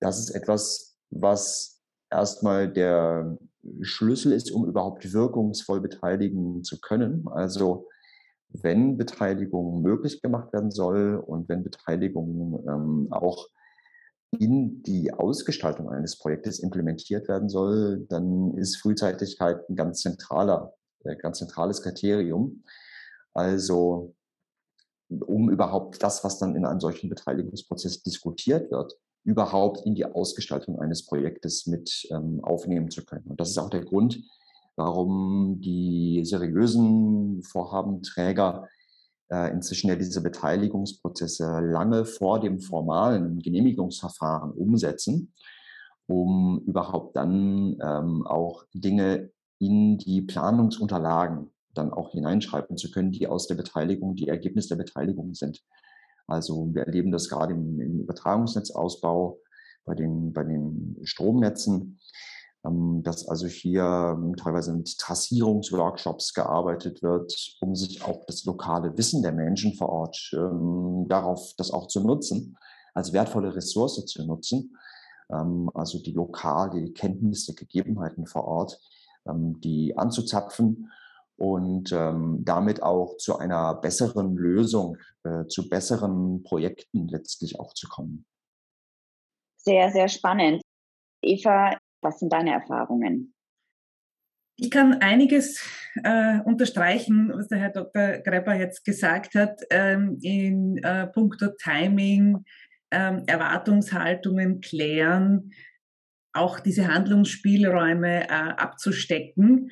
das 0.00 0.18
ist 0.18 0.30
etwas, 0.30 0.96
was 1.10 1.80
erstmal 2.10 2.68
der 2.68 3.38
Schlüssel 3.82 4.32
ist, 4.32 4.50
um 4.50 4.66
überhaupt 4.66 5.12
wirkungsvoll 5.12 5.80
beteiligen 5.80 6.64
zu 6.64 6.80
können. 6.80 7.28
Also 7.28 7.86
wenn 8.52 8.96
Beteiligung 8.96 9.82
möglich 9.82 10.22
gemacht 10.22 10.52
werden 10.52 10.70
soll 10.70 11.16
und 11.16 11.48
wenn 11.48 11.62
Beteiligung 11.62 12.64
ähm, 12.68 13.08
auch 13.12 13.48
in 14.38 14.82
die 14.82 15.12
Ausgestaltung 15.12 15.90
eines 15.90 16.18
Projektes 16.18 16.60
implementiert 16.60 17.28
werden 17.28 17.48
soll, 17.48 18.06
dann 18.08 18.54
ist 18.54 18.76
Frühzeitigkeit 18.76 19.68
ein 19.68 19.76
ganz 19.76 20.00
zentraler, 20.00 20.74
äh, 21.04 21.16
ganz 21.16 21.38
zentrales 21.38 21.82
Kriterium. 21.82 22.62
Also 23.34 24.14
um 25.08 25.50
überhaupt 25.50 26.02
das, 26.02 26.22
was 26.22 26.38
dann 26.38 26.54
in 26.54 26.64
einem 26.64 26.80
solchen 26.80 27.08
Beteiligungsprozess 27.08 28.02
diskutiert 28.02 28.70
wird, 28.70 28.96
überhaupt 29.24 29.84
in 29.84 29.94
die 29.94 30.04
Ausgestaltung 30.04 30.80
eines 30.80 31.04
Projektes 31.04 31.66
mit 31.66 32.06
ähm, 32.10 32.40
aufnehmen 32.42 32.90
zu 32.90 33.04
können. 33.04 33.26
Und 33.26 33.40
das 33.40 33.50
ist 33.50 33.58
auch 33.58 33.70
der 33.70 33.84
Grund, 33.84 34.22
warum 34.80 35.60
die 35.60 36.22
seriösen 36.24 37.42
Vorhabenträger 37.42 38.66
äh, 39.30 39.52
inzwischen 39.52 39.88
ja 39.88 39.94
diese 39.94 40.22
Beteiligungsprozesse 40.22 41.60
lange 41.60 42.06
vor 42.06 42.40
dem 42.40 42.60
formalen 42.60 43.40
Genehmigungsverfahren 43.40 44.52
umsetzen, 44.52 45.34
um 46.06 46.62
überhaupt 46.66 47.14
dann 47.14 47.76
ähm, 47.82 48.26
auch 48.26 48.64
Dinge 48.72 49.30
in 49.58 49.98
die 49.98 50.22
Planungsunterlagen 50.22 51.50
dann 51.74 51.92
auch 51.92 52.12
hineinschreiben 52.12 52.78
zu 52.78 52.90
können, 52.90 53.12
die 53.12 53.28
aus 53.28 53.46
der 53.46 53.56
Beteiligung, 53.56 54.16
die 54.16 54.28
Ergebnis 54.28 54.68
der 54.68 54.76
Beteiligung 54.76 55.34
sind. 55.34 55.62
Also 56.26 56.70
wir 56.72 56.84
erleben 56.84 57.12
das 57.12 57.28
gerade 57.28 57.52
im, 57.52 57.80
im 57.80 58.00
Übertragungsnetzausbau, 58.00 59.40
bei 59.84 59.94
den, 59.94 60.32
bei 60.32 60.44
den 60.44 60.96
Stromnetzen, 61.02 61.98
dass 62.62 63.26
also 63.26 63.46
hier 63.46 64.16
ähm, 64.18 64.36
teilweise 64.36 64.74
mit 64.74 64.98
Trassierungsworkshops 64.98 66.34
gearbeitet 66.34 67.02
wird, 67.02 67.56
um 67.60 67.74
sich 67.74 68.04
auch 68.04 68.26
das 68.26 68.44
lokale 68.44 68.96
Wissen 68.98 69.22
der 69.22 69.32
Menschen 69.32 69.74
vor 69.74 69.88
Ort 69.88 70.30
ähm, 70.34 71.06
darauf, 71.08 71.54
das 71.56 71.70
auch 71.70 71.86
zu 71.86 72.04
nutzen, 72.04 72.58
als 72.92 73.12
wertvolle 73.12 73.56
Ressource 73.56 74.04
zu 74.04 74.26
nutzen. 74.26 74.76
Ähm, 75.30 75.70
also 75.74 76.02
die 76.02 76.12
lokal, 76.12 76.70
die 76.70 76.92
Kenntnisse, 76.92 77.54
Gegebenheiten 77.54 78.26
vor 78.26 78.44
Ort, 78.44 78.78
ähm, 79.26 79.58
die 79.60 79.96
anzuzapfen 79.96 80.90
und 81.36 81.92
ähm, 81.92 82.42
damit 82.44 82.82
auch 82.82 83.16
zu 83.16 83.38
einer 83.38 83.74
besseren 83.74 84.36
Lösung, 84.36 84.98
äh, 85.24 85.46
zu 85.46 85.70
besseren 85.70 86.42
Projekten 86.42 87.08
letztlich 87.08 87.58
auch 87.58 87.72
zu 87.72 87.88
kommen. 87.88 88.26
Sehr, 89.56 89.90
sehr 89.90 90.08
spannend. 90.08 90.60
Eva, 91.22 91.76
was 92.02 92.18
sind 92.18 92.32
deine 92.32 92.52
Erfahrungen? 92.52 93.34
Ich 94.62 94.70
kann 94.70 94.94
einiges 95.00 95.66
äh, 96.04 96.40
unterstreichen, 96.40 97.32
was 97.32 97.48
der 97.48 97.58
Herr 97.58 97.70
Dr. 97.70 98.18
Greber 98.18 98.54
jetzt 98.54 98.84
gesagt 98.84 99.34
hat, 99.34 99.58
ähm, 99.70 100.18
in 100.20 100.76
äh, 100.78 101.06
puncto 101.06 101.48
Timing, 101.62 102.44
ähm, 102.90 103.24
Erwartungshaltungen 103.26 104.60
klären, 104.60 105.52
auch 106.34 106.60
diese 106.60 106.88
Handlungsspielräume 106.88 108.24
äh, 108.24 108.26
abzustecken. 108.28 109.70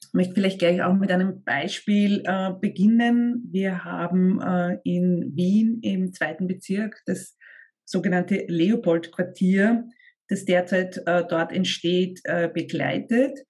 Ich 0.00 0.14
möchte 0.14 0.34
vielleicht 0.34 0.58
gleich 0.58 0.82
auch 0.82 0.94
mit 0.94 1.12
einem 1.12 1.44
Beispiel 1.44 2.22
äh, 2.24 2.52
beginnen. 2.60 3.48
Wir 3.52 3.84
haben 3.84 4.40
äh, 4.40 4.78
in 4.82 5.32
Wien 5.36 5.78
im 5.82 6.12
zweiten 6.12 6.48
Bezirk 6.48 7.02
das 7.06 7.36
sogenannte 7.84 8.46
Leopold-Quartier 8.48 9.84
das 10.28 10.44
derzeit 10.44 11.00
äh, 11.06 11.24
dort 11.28 11.52
entsteht, 11.52 12.20
äh, 12.24 12.48
begleitet. 12.52 13.44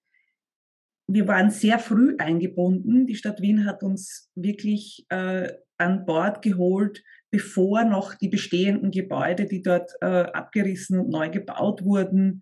Wir 1.09 1.29
waren 1.29 1.51
sehr 1.51 1.79
früh 1.79 2.17
eingebunden. 2.19 3.07
Die 3.07 3.15
Stadt 3.15 3.41
Wien 3.41 3.65
hat 3.65 3.83
uns 3.83 4.31
wirklich 4.35 5.07
äh, 5.09 5.53
an 5.79 6.05
Bord 6.05 6.43
geholt, 6.43 7.03
bevor 7.31 7.85
noch 7.85 8.15
die 8.15 8.29
bestehenden 8.29 8.91
Gebäude, 8.91 9.47
die 9.47 9.61
dort 9.61 9.91
abgerissen 10.01 10.99
und 10.99 11.11
neu 11.11 11.29
gebaut 11.29 11.85
wurden, 11.85 12.41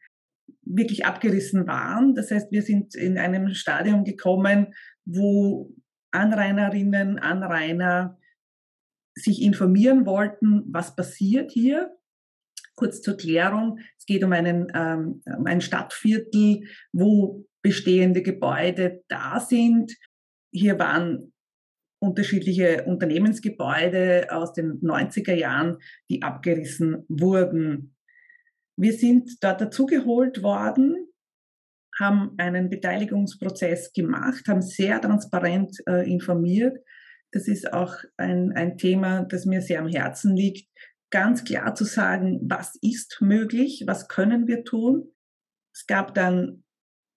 wirklich 0.62 1.04
abgerissen 1.04 1.66
waren. 1.66 2.14
Das 2.14 2.30
heißt, 2.30 2.52
wir 2.52 2.62
sind 2.62 2.94
in 2.94 3.18
einem 3.18 3.54
Stadium 3.54 4.04
gekommen, 4.04 4.72
wo 5.04 5.74
Anrainerinnen, 6.12 7.18
Anrainer 7.18 8.16
sich 9.16 9.42
informieren 9.42 10.06
wollten, 10.06 10.62
was 10.72 10.94
passiert 10.94 11.50
hier, 11.50 11.96
Kurz 12.76 13.00
zur 13.02 13.16
Klärung, 13.16 13.78
es 13.98 14.06
geht 14.06 14.24
um, 14.24 14.32
einen, 14.32 14.70
ähm, 14.74 15.22
um 15.24 15.46
ein 15.46 15.60
Stadtviertel, 15.60 16.64
wo 16.92 17.46
bestehende 17.62 18.22
Gebäude 18.22 19.02
da 19.08 19.40
sind. 19.40 19.92
Hier 20.52 20.78
waren 20.78 21.32
unterschiedliche 22.04 22.84
Unternehmensgebäude 22.84 24.26
aus 24.30 24.52
den 24.52 24.80
90er 24.80 25.34
Jahren, 25.34 25.78
die 26.10 26.22
abgerissen 26.22 27.04
wurden. 27.08 27.96
Wir 28.76 28.92
sind 28.92 29.42
dort 29.42 29.60
dazugeholt 29.60 30.42
worden, 30.42 31.08
haben 31.98 32.34
einen 32.38 32.68
Beteiligungsprozess 32.68 33.92
gemacht, 33.92 34.46
haben 34.48 34.62
sehr 34.62 35.00
transparent 35.00 35.76
äh, 35.88 36.10
informiert. 36.10 36.76
Das 37.32 37.48
ist 37.48 37.72
auch 37.72 37.96
ein, 38.16 38.52
ein 38.52 38.76
Thema, 38.76 39.24
das 39.24 39.46
mir 39.46 39.62
sehr 39.62 39.80
am 39.80 39.88
Herzen 39.88 40.36
liegt, 40.36 40.68
ganz 41.14 41.44
klar 41.44 41.76
zu 41.76 41.84
sagen, 41.84 42.40
was 42.42 42.76
ist 42.82 43.18
möglich, 43.20 43.84
was 43.86 44.08
können 44.08 44.48
wir 44.48 44.64
tun. 44.64 45.12
Es 45.72 45.86
gab 45.86 46.12
dann 46.12 46.64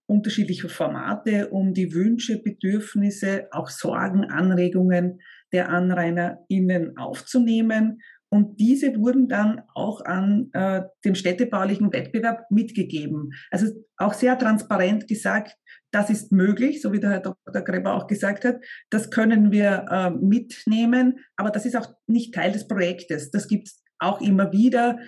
unterschiedliche 0.07 0.69
Formate, 0.69 1.49
um 1.49 1.73
die 1.73 1.95
Wünsche, 1.95 2.37
Bedürfnisse, 2.37 3.47
auch 3.49 3.69
Sorgen, 3.69 4.25
Anregungen 4.25 5.19
der 5.51 5.69
AnrainerInnen 5.69 6.95
aufzunehmen. 6.95 7.99
Und 8.29 8.59
diese 8.59 8.95
wurden 8.97 9.29
dann 9.29 9.63
auch 9.73 10.05
an 10.05 10.51
äh, 10.53 10.83
dem 11.03 11.15
städtebaulichen 11.15 11.91
Wettbewerb 11.91 12.51
mitgegeben. 12.51 13.31
Also 13.49 13.71
auch 13.97 14.13
sehr 14.13 14.37
transparent 14.37 15.07
gesagt, 15.07 15.57
das 15.91 16.11
ist 16.11 16.31
möglich, 16.31 16.83
so 16.83 16.93
wie 16.93 16.99
der 16.99 17.09
Herr 17.09 17.21
Dr. 17.21 17.63
Greber 17.63 17.95
auch 17.95 18.05
gesagt 18.05 18.45
hat. 18.45 18.57
Das 18.91 19.09
können 19.09 19.51
wir 19.51 19.85
äh, 19.89 20.11
mitnehmen, 20.11 21.17
aber 21.35 21.49
das 21.49 21.65
ist 21.65 21.75
auch 21.75 21.87
nicht 22.05 22.35
Teil 22.35 22.51
des 22.51 22.67
Projektes. 22.67 23.31
Das 23.31 23.47
gibt 23.47 23.69
es 23.69 23.81
auch 23.99 24.21
immer 24.21 24.51
wieder. 24.51 24.99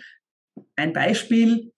Ein 0.75 0.93
Beispiel, 0.93 1.72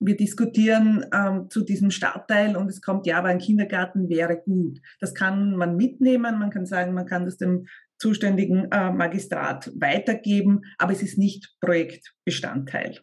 wir 0.00 0.16
diskutieren 0.16 1.04
ähm, 1.12 1.50
zu 1.50 1.62
diesem 1.62 1.90
Stadtteil 1.90 2.56
und 2.56 2.68
es 2.68 2.80
kommt, 2.80 3.06
ja, 3.06 3.18
aber 3.18 3.28
ein 3.28 3.38
Kindergarten 3.38 4.08
wäre 4.08 4.36
gut. 4.36 4.80
Das 5.00 5.14
kann 5.14 5.56
man 5.56 5.76
mitnehmen, 5.76 6.38
man 6.38 6.50
kann 6.50 6.66
sagen, 6.66 6.94
man 6.94 7.06
kann 7.06 7.24
das 7.24 7.36
dem 7.36 7.66
zuständigen 7.98 8.70
äh, 8.70 8.92
Magistrat 8.92 9.72
weitergeben, 9.80 10.62
aber 10.78 10.92
es 10.92 11.02
ist 11.02 11.18
nicht 11.18 11.56
Projektbestandteil. 11.60 13.00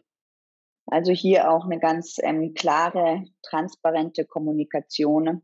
Also 0.86 1.12
hier 1.12 1.50
auch 1.50 1.64
eine 1.64 1.80
ganz 1.80 2.16
ähm, 2.22 2.54
klare, 2.54 3.24
transparente 3.42 4.24
Kommunikation, 4.24 5.42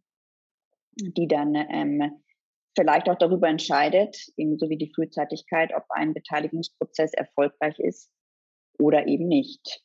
die 0.94 1.26
dann 1.26 1.54
ähm, 1.54 2.22
vielleicht 2.76 3.08
auch 3.08 3.18
darüber 3.18 3.48
entscheidet, 3.48 4.16
ebenso 4.36 4.68
wie 4.68 4.78
die 4.78 4.92
Frühzeitigkeit, 4.94 5.72
ob 5.74 5.84
ein 5.90 6.14
Beteiligungsprozess 6.14 7.12
erfolgreich 7.14 7.78
ist 7.78 8.10
oder 8.78 9.06
eben 9.06 9.28
nicht. 9.28 9.82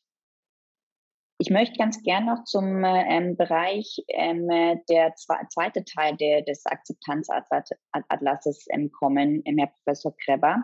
Ich 1.39 1.51
möchte 1.51 1.77
ganz 1.77 2.01
gern 2.01 2.25
noch 2.25 2.45
zum 2.45 2.83
ähm, 2.83 3.37
Bereich 3.37 4.03
ähm, 4.07 4.47
der 4.89 5.13
zwe 5.15 5.35
zweite 5.49 5.83
Teil 5.83 6.17
der, 6.17 6.41
des 6.41 6.65
Akzeptanzatlases 6.65 8.65
ähm, 8.71 8.91
kommen, 8.91 9.43
ähm, 9.45 9.57
Herr 9.59 9.67
Professor 9.67 10.15
Kreber. 10.17 10.63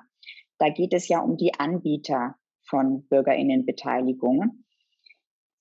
Da 0.58 0.70
geht 0.70 0.94
es 0.94 1.08
ja 1.10 1.20
um 1.20 1.38
die 1.38 1.54
Anbieter 1.60 2.36
von 2.64 3.08
Bürgerinnenbeteiligung. 3.08 4.63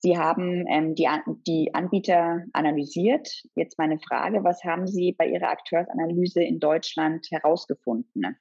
Sie 0.05 0.17
haben 0.17 0.65
ähm, 0.67 0.95
die, 0.95 1.07
die 1.47 1.73
Anbieter 1.73 2.43
analysiert. 2.51 3.29
Jetzt 3.55 3.77
meine 3.77 3.99
Frage, 3.99 4.43
was 4.43 4.61
haben 4.65 4.85
Sie 4.85 5.13
bei 5.13 5.27
Ihrer 5.27 5.47
Akteursanalyse 5.47 6.43
in 6.43 6.59
Deutschland 6.59 7.25
herausgefunden? 7.31 8.35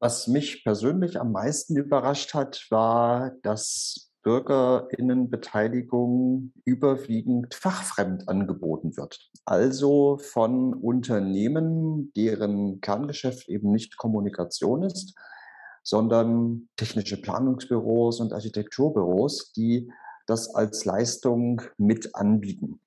Was 0.00 0.26
mich 0.26 0.64
persönlich 0.64 1.20
am 1.20 1.32
meisten 1.32 1.76
überrascht 1.76 2.32
hat, 2.32 2.64
war, 2.70 3.32
dass 3.42 4.10
Bürgerinnenbeteiligung 4.22 6.54
überwiegend 6.64 7.54
fachfremd 7.54 8.30
angeboten 8.30 8.96
wird. 8.96 9.30
Also 9.44 10.16
von 10.16 10.72
Unternehmen, 10.72 12.14
deren 12.16 12.80
Kerngeschäft 12.80 13.50
eben 13.50 13.72
nicht 13.72 13.98
Kommunikation 13.98 14.84
ist, 14.84 15.14
sondern 15.88 16.68
technische 16.76 17.16
Planungsbüros 17.18 18.20
und 18.20 18.34
Architekturbüros, 18.34 19.52
die 19.52 19.90
das 20.26 20.54
als 20.54 20.84
Leistung 20.84 21.62
mit 21.78 22.14
anbieten. 22.14 22.82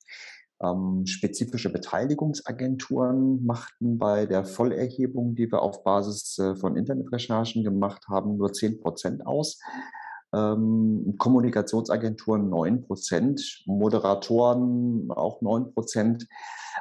Ähm, 0.61 1.07
spezifische 1.07 1.71
Beteiligungsagenturen 1.71 3.43
machten 3.43 3.97
bei 3.97 4.27
der 4.27 4.45
Vollerhebung, 4.45 5.33
die 5.33 5.51
wir 5.51 5.63
auf 5.63 5.83
Basis 5.83 6.37
äh, 6.37 6.55
von 6.55 6.77
Internetrecherchen 6.77 7.63
gemacht 7.63 8.07
haben, 8.07 8.37
nur 8.37 8.53
10 8.53 8.79
Prozent 8.81 9.25
aus 9.25 9.57
ähm, 10.31 11.15
Kommunikationsagenturen 11.17 12.49
9 12.51 12.83
Prozent, 12.83 13.63
Moderatoren 13.65 15.09
auch 15.09 15.41
9 15.41 15.73
Prozent, 15.73 16.27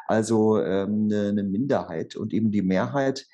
also 0.06 0.60
ähm, 0.60 1.08
eine, 1.10 1.28
eine 1.28 1.44
Minderheit 1.44 2.14
und 2.14 2.34
eben 2.34 2.50
die 2.50 2.60
Mehrheit, 2.60 3.26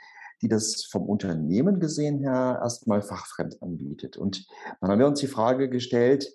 die 0.47 0.49
das 0.49 0.85
vom 0.85 1.09
Unternehmen 1.09 1.81
gesehen 1.81 2.21
her 2.21 2.61
erstmal 2.63 3.03
fachfremd 3.03 3.61
anbietet. 3.63 4.17
Und 4.17 4.47
dann 4.81 4.91
haben 4.91 4.99
wir 5.01 5.09
uns 5.09 5.21
die 5.21 5.27
Frage 5.27 5.69
gestellt, 5.69 6.33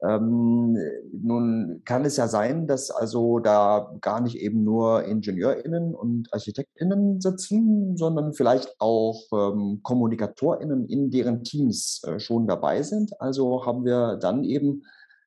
ähm, 0.00 0.78
nun 1.12 1.82
kann 1.84 2.04
es 2.04 2.16
ja 2.16 2.28
sein, 2.28 2.66
dass 2.66 2.90
also 2.90 3.40
da 3.40 3.92
gar 4.00 4.20
nicht 4.20 4.36
eben 4.36 4.62
nur 4.64 5.04
IngenieurInnen 5.04 5.94
und 5.94 6.32
ArchitektInnen 6.32 7.20
sitzen, 7.20 7.96
sondern 7.96 8.32
vielleicht 8.32 8.76
auch 8.78 9.20
ähm, 9.32 9.80
KommunikatorInnen 9.82 10.86
in 10.86 11.10
deren 11.10 11.42
Teams 11.42 12.00
äh, 12.06 12.20
schon 12.20 12.46
dabei 12.46 12.82
sind. 12.82 13.20
Also 13.20 13.66
haben 13.66 13.84
wir 13.84 14.16
dann 14.16 14.44
eben 14.44 14.84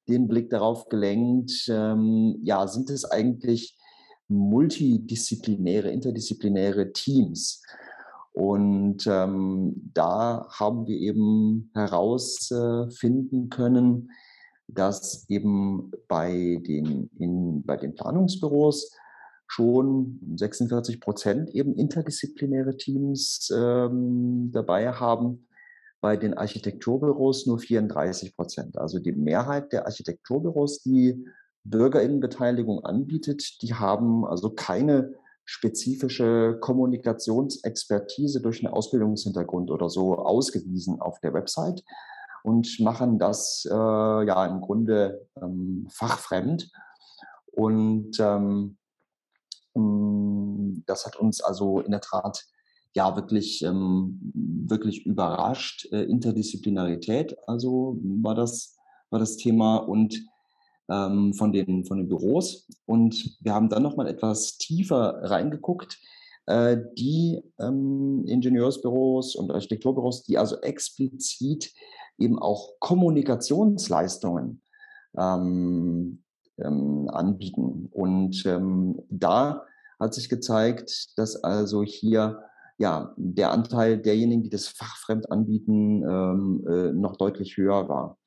den 0.07 0.27
Blick 0.27 0.49
darauf 0.49 0.87
gelenkt, 0.87 1.65
ähm, 1.69 2.39
ja, 2.41 2.65
sind 2.67 2.89
es 2.89 3.03
eigentlich 3.05 3.77
multidisziplinäre, 4.29 5.91
interdisziplinäre 5.91 6.93
Teams? 6.93 7.61
Und 8.33 9.05
ähm, 9.07 9.91
da 9.93 10.47
haben 10.49 10.87
wir 10.87 10.97
eben 10.97 11.69
herausfinden 11.73 13.49
können, 13.49 14.11
dass 14.67 15.29
eben 15.29 15.91
bei 16.07 16.61
den, 16.65 17.09
in, 17.17 17.63
bei 17.63 17.75
den 17.75 17.93
Planungsbüros 17.95 18.95
schon 19.47 20.19
46 20.37 21.01
Prozent 21.01 21.49
eben 21.49 21.75
interdisziplinäre 21.75 22.77
Teams 22.77 23.49
ähm, 23.53 24.49
dabei 24.53 24.93
haben, 24.93 25.47
bei 25.99 26.15
den 26.15 26.33
Architekturbüros 26.33 27.45
nur 27.47 27.59
34 27.59 28.35
Prozent. 28.35 28.77
Also 28.77 28.99
die 28.99 29.11
Mehrheit 29.11 29.73
der 29.73 29.85
Architekturbüros, 29.85 30.83
die 30.83 31.25
Bürgerinnenbeteiligung 31.63 32.83
anbietet, 32.85 33.61
die 33.61 33.73
haben 33.73 34.25
also 34.25 34.51
keine 34.51 35.13
spezifische 35.51 36.57
Kommunikationsexpertise 36.61 38.41
durch 38.41 38.63
einen 38.63 38.73
Ausbildungshintergrund 38.73 39.69
oder 39.69 39.89
so 39.89 40.15
ausgewiesen 40.15 41.01
auf 41.01 41.19
der 41.19 41.33
Website, 41.33 41.83
und 42.43 42.79
machen 42.79 43.19
das 43.19 43.67
äh, 43.69 43.73
ja 43.73 44.45
im 44.45 44.61
Grunde 44.61 45.27
ähm, 45.41 45.87
fachfremd. 45.91 46.71
Und 47.51 48.19
ähm, 48.19 48.77
mm, 49.75 50.83
das 50.85 51.05
hat 51.05 51.17
uns 51.17 51.41
also 51.41 51.81
in 51.81 51.91
der 51.91 52.01
Tat 52.01 52.45
ja 52.93 53.15
wirklich, 53.15 53.61
ähm, 53.63 54.19
wirklich 54.33 55.05
überrascht. 55.05 55.87
Äh, 55.91 56.03
Interdisziplinarität, 56.03 57.37
also 57.47 57.99
war 58.01 58.35
das, 58.35 58.77
war 59.09 59.19
das 59.19 59.37
Thema 59.37 59.77
und 59.77 60.25
ähm, 60.91 61.33
von, 61.33 61.51
den, 61.51 61.85
von 61.85 61.97
den 61.97 62.09
Büros. 62.09 62.67
Und 62.85 63.37
wir 63.41 63.53
haben 63.53 63.69
dann 63.69 63.83
nochmal 63.83 64.07
etwas 64.07 64.57
tiefer 64.57 65.21
reingeguckt. 65.23 65.97
Äh, 66.47 66.77
die 66.97 67.41
ähm, 67.59 68.25
Ingenieursbüros 68.27 69.35
und 69.35 69.51
Architekturbüros, 69.51 70.23
die 70.23 70.37
also 70.37 70.59
explizit 70.61 71.71
eben 72.17 72.39
auch 72.39 72.79
Kommunikationsleistungen 72.79 74.61
ähm, 75.17 76.23
ähm, 76.57 77.09
anbieten. 77.09 77.89
Und 77.91 78.43
ähm, 78.45 79.01
da 79.09 79.65
hat 79.99 80.13
sich 80.13 80.29
gezeigt, 80.29 81.17
dass 81.17 81.43
also 81.43 81.83
hier 81.83 82.43
ja 82.77 83.13
der 83.17 83.51
Anteil 83.51 83.99
derjenigen, 83.99 84.43
die 84.43 84.49
das 84.49 84.67
fachfremd 84.67 85.31
anbieten, 85.31 86.03
ähm, 86.03 86.65
äh, 86.67 86.91
noch 86.91 87.17
deutlich 87.17 87.55
höher 87.55 87.87
war. 87.87 88.17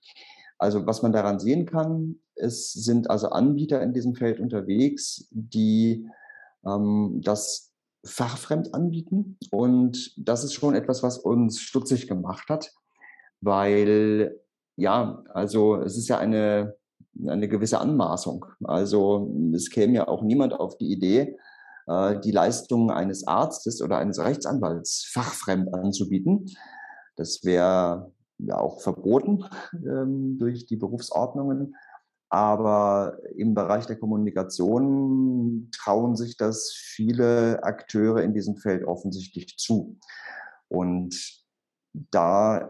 Also 0.58 0.86
was 0.86 1.02
man 1.02 1.12
daran 1.12 1.40
sehen 1.40 1.66
kann, 1.66 2.20
es 2.36 2.72
sind 2.72 3.10
also 3.10 3.28
Anbieter 3.28 3.82
in 3.82 3.92
diesem 3.92 4.14
Feld 4.14 4.40
unterwegs, 4.40 5.28
die 5.30 6.08
ähm, 6.66 7.20
das 7.22 7.72
fachfremd 8.04 8.74
anbieten. 8.74 9.38
Und 9.50 10.14
das 10.16 10.44
ist 10.44 10.54
schon 10.54 10.74
etwas, 10.74 11.02
was 11.02 11.18
uns 11.18 11.60
stutzig 11.60 12.06
gemacht 12.06 12.48
hat, 12.48 12.72
weil 13.40 14.38
ja, 14.76 15.22
also 15.32 15.76
es 15.76 15.96
ist 15.96 16.08
ja 16.08 16.18
eine, 16.18 16.74
eine 17.26 17.48
gewisse 17.48 17.80
Anmaßung. 17.80 18.44
Also 18.64 19.32
es 19.54 19.70
käme 19.70 19.94
ja 19.94 20.08
auch 20.08 20.22
niemand 20.22 20.52
auf 20.52 20.76
die 20.76 20.90
Idee, 20.90 21.36
äh, 21.86 22.18
die 22.20 22.32
Leistungen 22.32 22.90
eines 22.90 23.26
Arztes 23.26 23.80
oder 23.80 23.98
eines 23.98 24.18
Rechtsanwalts 24.18 25.08
fachfremd 25.12 25.72
anzubieten. 25.72 26.46
Das 27.16 27.44
wäre 27.44 28.12
ja 28.38 28.58
auch 28.58 28.80
verboten 28.80 29.44
ähm, 29.72 30.38
durch 30.38 30.66
die 30.66 30.76
Berufsordnungen. 30.76 31.76
Aber 32.28 33.18
im 33.36 33.54
Bereich 33.54 33.86
der 33.86 33.98
Kommunikation 33.98 35.70
trauen 35.72 36.16
sich 36.16 36.36
das 36.36 36.72
viele 36.74 37.62
Akteure 37.62 38.22
in 38.22 38.34
diesem 38.34 38.56
Feld 38.56 38.84
offensichtlich 38.84 39.56
zu. 39.56 39.98
Und 40.68 41.44
da 41.92 42.68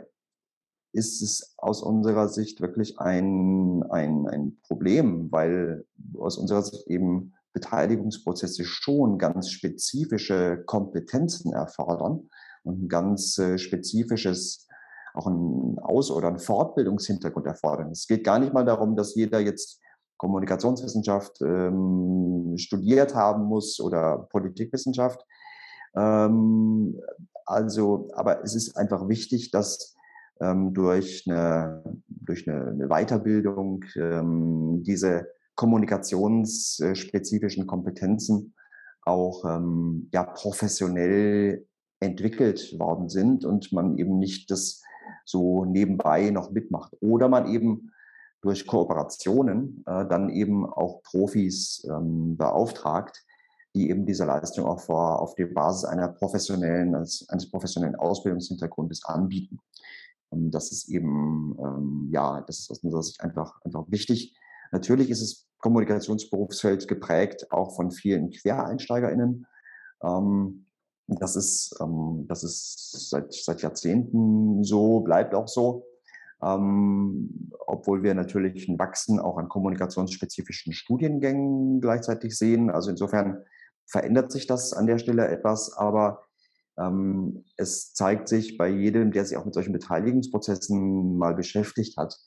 ist 0.93 1.23
es 1.23 1.55
aus 1.57 1.83
unserer 1.83 2.29
Sicht 2.29 2.61
wirklich 2.61 2.99
ein, 2.99 3.83
ein, 3.91 4.29
ein 4.29 4.61
Problem, 4.63 5.31
weil 5.33 5.87
aus 6.19 6.39
unserer 6.39 6.63
Sicht 6.63 6.87
eben 6.87 7.35
Beteiligungsprozesse 7.53 8.65
schon 8.65 9.19
ganz 9.19 9.51
spezifische 9.51 10.63
Kompetenzen 10.67 11.53
erfordern 11.53 12.29
und 12.63 12.85
ein 12.85 12.89
ganz 12.89 13.39
äh, 13.39 13.59
spezifisches 13.59 14.67
auch 15.15 15.27
ein 15.27 15.79
Aus- 15.79 16.11
oder 16.11 16.29
ein 16.29 16.39
Fortbildungshintergrund 16.39 17.47
erfordern. 17.47 17.91
Es 17.91 18.07
geht 18.07 18.25
gar 18.25 18.39
nicht 18.39 18.53
mal 18.53 18.65
darum, 18.65 18.97
dass 18.97 19.15
jeder 19.15 19.41
jetzt 19.41 19.81
Kommunikationswissenschaft 20.17 21.41
ähm, 21.41 22.55
studiert 22.57 23.15
haben 23.15 23.45
muss 23.45 23.81
oder 23.81 24.29
Politikwissenschaft. 24.31 25.25
Ähm, 25.97 27.01
also, 27.47 28.09
aber 28.15 28.43
es 28.43 28.55
ist 28.55 28.77
einfach 28.77 29.09
wichtig, 29.09 29.51
dass 29.51 29.95
ähm, 30.41 30.73
durch, 30.75 31.25
eine, 31.29 31.85
durch 32.09 32.49
eine, 32.49 32.89
Weiterbildung 32.89 33.85
ähm, 33.97 34.83
diese 34.83 35.29
kommunikationsspezifischen 35.55 37.69
Kompetenzen 37.69 38.55
auch 39.05 39.45
ähm, 39.45 40.09
ja, 40.13 40.25
professionell 40.25 41.65
entwickelt 42.01 42.77
worden 42.79 43.09
sind 43.09 43.45
und 43.45 43.71
man 43.73 43.99
eben 43.99 44.19
nicht 44.19 44.51
das 44.51 44.83
so 45.25 45.65
nebenbei 45.65 46.31
noch 46.31 46.51
mitmacht. 46.51 46.95
Oder 47.01 47.29
man 47.29 47.47
eben 47.49 47.91
durch 48.43 48.67
Kooperationen 48.67 49.83
äh, 49.87 50.07
dann 50.07 50.29
eben 50.29 50.67
auch 50.67 51.03
Profis 51.03 51.87
ähm, 51.91 52.37
beauftragt, 52.37 53.25
die 53.75 53.91
eben 53.91 54.07
diese 54.07 54.25
Leistung 54.25 54.67
auch 54.67 54.81
vor, 54.81 55.21
auf 55.21 55.35
der 55.35 55.47
Basis 55.47 55.85
einer 55.85 56.09
professionellen, 56.09 56.95
eines, 56.95 57.27
eines 57.29 57.51
professionellen 57.51 57.97
Ausbildungshintergrundes 57.97 59.05
anbieten. 59.05 59.59
Und 60.29 60.51
das 60.51 60.73
ist 60.73 60.89
eben, 60.89 61.57
ähm, 61.59 62.09
ja, 62.13 62.43
das 62.43 62.61
ist 62.61 62.71
aus 62.71 62.85
unserer 62.85 63.03
Sicht 63.03 63.21
einfach, 63.21 63.61
einfach 63.63 63.85
wichtig. 63.89 64.37
Natürlich 64.73 65.11
ist 65.11 65.23
das 65.23 65.47
Kommunikationsberufsfeld 65.59 66.87
geprägt 66.89 67.51
auch 67.51 67.75
von 67.75 67.91
vielen 67.91 68.31
QuereinsteigerInnen. 68.31 69.47
Ähm, 70.03 70.67
das 71.07 71.37
ist, 71.37 71.77
ähm, 71.81 72.27
das 72.29 72.45
ist 72.45 73.11
seit, 73.11 73.33
seit 73.33 73.63
Jahrzehnten 73.63 74.65
so, 74.65 75.01
bleibt 75.01 75.35
auch 75.35 75.49
so. 75.49 75.87
Ähm, 76.43 77.51
obwohl 77.67 78.03
wir 78.03 78.15
natürlich 78.15 78.69
ein 78.69 78.79
Wachsen 78.79 79.19
auch 79.19 79.39
an 79.39 79.49
kommunikationsspezifischen 79.49 80.73
Studiengängen 80.73 81.81
gleichzeitig 81.81 82.37
sehen. 82.37 82.71
Also 82.71 82.91
insofern 82.91 83.45
verändert 83.87 84.33
sich 84.33 84.47
das 84.47 84.73
an 84.73 84.87
der 84.87 84.99
Stelle 84.99 85.29
etwas, 85.29 85.73
aber 85.77 86.23
ähm, 86.79 87.45
es 87.57 87.93
zeigt 87.95 88.29
sich 88.29 88.59
bei 88.59 88.69
jedem, 88.69 89.13
der 89.13 89.25
sich 89.25 89.37
auch 89.37 89.45
mit 89.45 89.55
solchen 89.55 89.73
Beteiligungsprozessen 89.73 91.17
mal 91.17 91.35
beschäftigt 91.35 91.97
hat, 91.97 92.19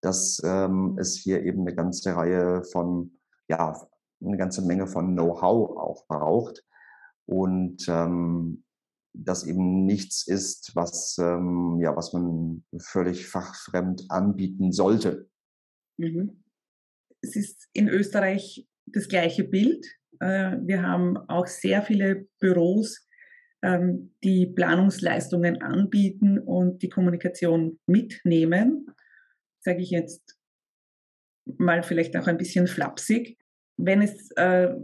dass 0.00 0.40
ähm, 0.44 0.96
es 1.00 1.16
hier 1.16 1.42
eben 1.42 1.62
eine 1.62 1.74
ganze 1.74 2.14
Reihe 2.14 2.62
von, 2.64 3.18
ja, 3.48 3.80
eine 4.24 4.36
ganze 4.36 4.62
Menge 4.62 4.86
von 4.86 5.12
Know-how 5.12 5.76
auch 5.76 6.06
braucht 6.06 6.66
und 7.26 7.86
ähm, 7.88 8.64
das 9.12 9.46
eben 9.46 9.84
nichts 9.86 10.26
ist, 10.26 10.72
was, 10.74 11.16
ähm, 11.18 11.78
ja, 11.80 11.96
was 11.96 12.12
man 12.12 12.64
völlig 12.78 13.26
fachfremd 13.26 14.04
anbieten 14.08 14.72
sollte. 14.72 15.28
Mhm. 15.96 16.44
Es 17.22 17.34
ist 17.36 17.68
in 17.72 17.88
Österreich 17.88 18.66
das 18.86 19.08
gleiche 19.08 19.44
Bild. 19.44 19.86
Äh, 20.20 20.56
wir 20.62 20.82
haben 20.82 21.16
auch 21.16 21.46
sehr 21.46 21.82
viele 21.82 22.28
Büros, 22.38 23.06
ähm, 23.62 24.14
die 24.22 24.46
Planungsleistungen 24.46 25.62
anbieten 25.62 26.38
und 26.38 26.82
die 26.82 26.88
Kommunikation 26.88 27.78
mitnehmen. 27.86 28.86
Sage 29.60 29.82
ich 29.82 29.90
jetzt 29.90 30.38
mal 31.58 31.82
vielleicht 31.82 32.16
auch 32.16 32.26
ein 32.26 32.38
bisschen 32.38 32.66
flapsig. 32.66 33.38
Wenn 33.78 34.02
es 34.02 34.30
äh, 34.32 34.74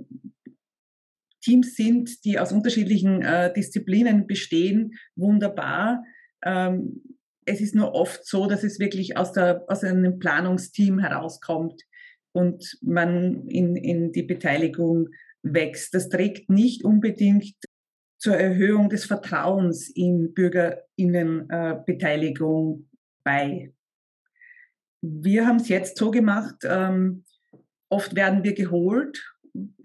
Teams 1.43 1.75
sind, 1.75 2.25
die 2.25 2.39
aus 2.39 2.53
unterschiedlichen 2.53 3.23
äh, 3.23 3.53
Disziplinen 3.53 4.27
bestehen, 4.27 4.93
wunderbar. 5.17 6.05
Ähm, 6.45 7.03
es 7.45 7.61
ist 7.61 7.75
nur 7.75 7.95
oft 7.95 8.25
so, 8.25 8.47
dass 8.47 8.65
es 8.65 8.79
wirklich 8.79 9.17
aus, 9.17 9.33
der, 9.33 9.65
aus 9.69 9.83
einem 9.85 10.19
Planungsteam 10.19 10.99
herauskommt 11.01 11.83
und 12.33 12.79
man 12.81 13.47
in, 13.49 13.77
in 13.77 14.13
die 14.13 14.23
Beteiligung 14.23 15.09
wächst. 15.43 15.93
Das 15.95 16.09
trägt 16.09 16.51
nicht 16.51 16.85
unbedingt 16.85 17.55
zur 18.19 18.37
Erhöhung 18.37 18.89
des 18.89 19.05
Vertrauens 19.05 19.91
in 19.91 20.33
Bürgerinnenbeteiligung 20.33 22.79
äh, 22.79 22.83
bei. 23.25 23.75
Wir 25.01 25.49
haben 25.49 25.57
es 25.57 25.69
jetzt 25.69 25.99
so 25.99 26.13
gemacht, 26.13 26.55
ähm, 26.63 27.25
oft 27.89 28.15
werden 28.15 28.45
wir 28.45 28.55
geholt 28.55 29.21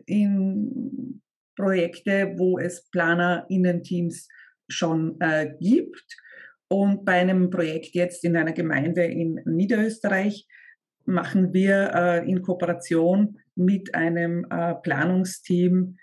in 0.06 1.24
Projekte, 1.58 2.34
wo 2.38 2.60
es 2.60 2.90
PlanerInnen-Teams 2.92 4.30
schon 4.70 5.20
äh, 5.20 5.54
gibt. 5.60 6.06
Und 6.70 7.06
bei 7.06 7.14
einem 7.14 7.50
Projekt 7.50 7.96
jetzt 7.96 8.24
in 8.24 8.38
einer 8.38 8.54
Gemeinde 8.54 9.04
in 9.04 9.42
Niederösterreich 9.46 10.48
machen 11.06 11.54
wir 11.54 11.92
äh, 11.94 12.30
in 12.30 12.42
Kooperation 12.42 13.40
mit 13.56 13.96
einem 13.96 14.46
äh, 14.50 14.76
Planungsteam 14.76 15.98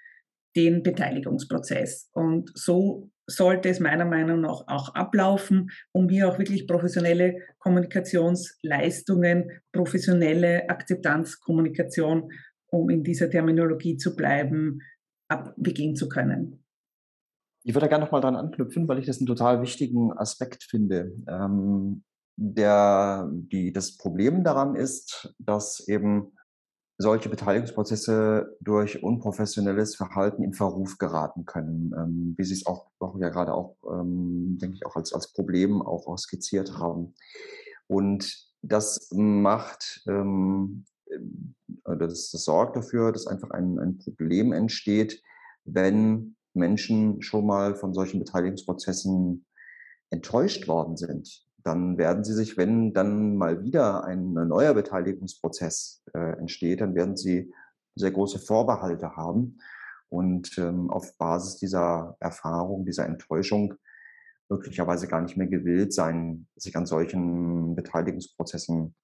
den 0.57 0.83
Beteiligungsprozess. 0.83 2.11
Und 2.13 2.51
so 2.55 3.11
sollte 3.27 3.69
es 3.69 3.81
meiner 3.81 4.05
Meinung 4.05 4.43
nach 4.43 4.65
auch 4.67 4.95
ablaufen, 4.95 5.71
um 5.93 6.09
hier 6.09 6.29
auch 6.29 6.39
wirklich 6.39 6.67
professionelle 6.67 7.37
Kommunikationsleistungen, 7.59 9.51
professionelle 9.73 10.69
Akzeptanzkommunikation, 10.69 12.31
um 12.69 12.91
in 12.91 13.03
dieser 13.03 13.31
Terminologie 13.31 13.97
zu 13.97 14.15
bleiben, 14.15 14.81
abbegehen 15.29 15.97
zu 15.97 16.09
können. 16.09 16.65
Ich 17.63 17.75
würde 17.75 17.87
da 17.87 17.89
gerne 17.89 18.05
nochmal 18.05 18.21
dran 18.21 18.37
anknüpfen, 18.37 18.87
weil 18.89 18.99
ich 18.99 19.07
das 19.07 19.19
einen 19.19 19.27
total 19.27 19.63
wichtigen 19.63 20.13
Aspekt 20.13 20.65
finde. 20.65 21.13
Ähm, 21.27 22.05
der, 22.37 23.31
die, 23.33 23.73
das 23.73 23.97
Problem 23.97 24.45
daran 24.45 24.75
ist, 24.75 25.35
dass 25.39 25.87
eben 25.89 26.33
solche 26.99 27.29
Beteiligungsprozesse 27.29 28.57
durch 28.61 29.03
unprofessionelles 29.03 29.97
Verhalten 29.97 30.45
in 30.45 30.53
Verruf 30.53 30.99
geraten 30.99 31.45
können, 31.45 31.93
ähm, 31.97 32.35
wie 32.37 32.45
Sie 32.45 32.55
es 32.55 32.67
auch, 32.67 32.91
auch 33.01 33.19
ja 33.19 33.31
gerade 33.31 33.53
auch, 33.53 33.77
ähm, 33.91 34.59
denke 34.61 34.77
ich, 34.77 34.87
auch 34.87 34.97
als, 34.97 35.13
als 35.13 35.33
Problem 35.33 35.83
auch, 35.83 36.07
auch 36.07 36.19
skizziert 36.19 36.79
haben. 36.79 37.15
Und 37.87 38.49
das 38.63 39.09
macht 39.13 40.03
ähm, 40.07 40.85
äh, 41.07 41.97
das, 41.99 42.31
das 42.31 42.45
sorgt 42.45 42.77
dafür, 42.77 43.13
dass 43.13 43.27
einfach 43.27 43.51
ein, 43.51 43.79
ein 43.79 43.99
Problem 43.99 44.53
entsteht, 44.53 45.23
wenn 45.65 46.37
Menschen 46.55 47.23
schon 47.23 47.47
mal 47.47 47.75
von 47.75 47.95
solchen 47.95 48.21
Beteiligungsprozessen 48.21 49.45
enttäuscht 50.11 50.69
worden 50.69 50.97
sind. 50.97 51.45
Dann 51.63 51.99
werden 51.99 52.25
sie 52.25 52.35
sich, 52.35 52.57
wenn 52.57 52.93
dann 52.93 53.37
mal 53.37 53.63
wieder 53.65 54.05
ein, 54.05 54.37
ein 54.37 54.49
neuer 54.49 54.75
Beteiligungsprozess 54.75 56.03
äh, 56.13 56.39
entsteht, 56.39 56.81
dann 56.81 56.95
werden 56.95 57.17
sie 57.17 57.53
sehr 57.97 58.11
große 58.11 58.39
Vorbehalte 58.39 59.17
haben 59.17 59.59
und 60.09 60.57
ähm, 60.59 60.91
auf 60.91 61.17
Basis 61.17 61.57
dieser 61.57 62.17
Erfahrung, 62.21 62.85
dieser 62.85 63.07
Enttäuschung 63.07 63.75
möglicherweise 64.49 65.09
gar 65.09 65.23
nicht 65.23 65.37
mehr 65.37 65.47
gewillt 65.47 65.93
sein, 65.93 66.47
sich 66.57 66.77
an 66.77 66.87
solchen 66.87 67.75
Beteiligungsprozessen 67.75 68.95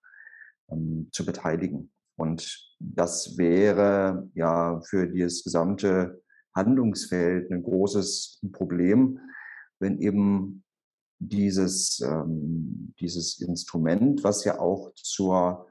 ähm, 0.70 1.08
zu 1.12 1.24
beteiligen. 1.24 1.92
Und 2.16 2.76
das 2.78 3.38
wäre 3.38 4.28
ja 4.34 4.80
für 4.82 5.06
das 5.08 5.42
gesamte 5.42 6.22
Handlungsfeld 6.54 7.50
ein 7.50 7.62
großes 7.62 8.40
Problem, 8.52 9.20
wenn 9.78 9.98
eben 9.98 10.64
dieses, 11.18 12.00
ähm, 12.00 12.94
dieses 13.00 13.40
Instrument, 13.40 14.24
was 14.24 14.44
ja 14.44 14.58
auch 14.58 14.92
zur, 14.94 15.66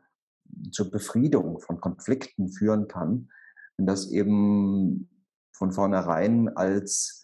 zur 0.72 0.90
Befriedung 0.90 1.60
von 1.60 1.82
Konflikten 1.82 2.50
führen 2.50 2.88
kann, 2.88 3.30
wenn 3.78 3.86
das 3.86 4.10
eben 4.12 5.10
von 5.54 5.72
vornherein 5.72 6.50
als 6.50 7.24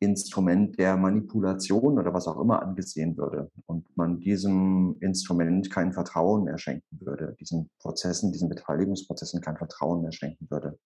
Instrument 0.00 0.78
der 0.78 0.96
Manipulation 0.96 1.98
oder 1.98 2.14
was 2.14 2.28
auch 2.28 2.40
immer 2.40 2.62
angesehen 2.62 3.16
würde 3.16 3.50
und 3.66 3.84
man 3.96 4.20
diesem 4.20 4.96
Instrument 5.00 5.68
kein 5.70 5.92
Vertrauen 5.92 6.44
mehr 6.44 6.58
schenken 6.58 7.00
würde, 7.00 7.34
diesen 7.40 7.68
Prozessen, 7.80 8.30
diesen 8.30 8.48
Beteiligungsprozessen 8.48 9.40
kein 9.40 9.56
Vertrauen 9.56 10.02
mehr 10.02 10.12
schenken 10.12 10.48
würde. 10.50 10.78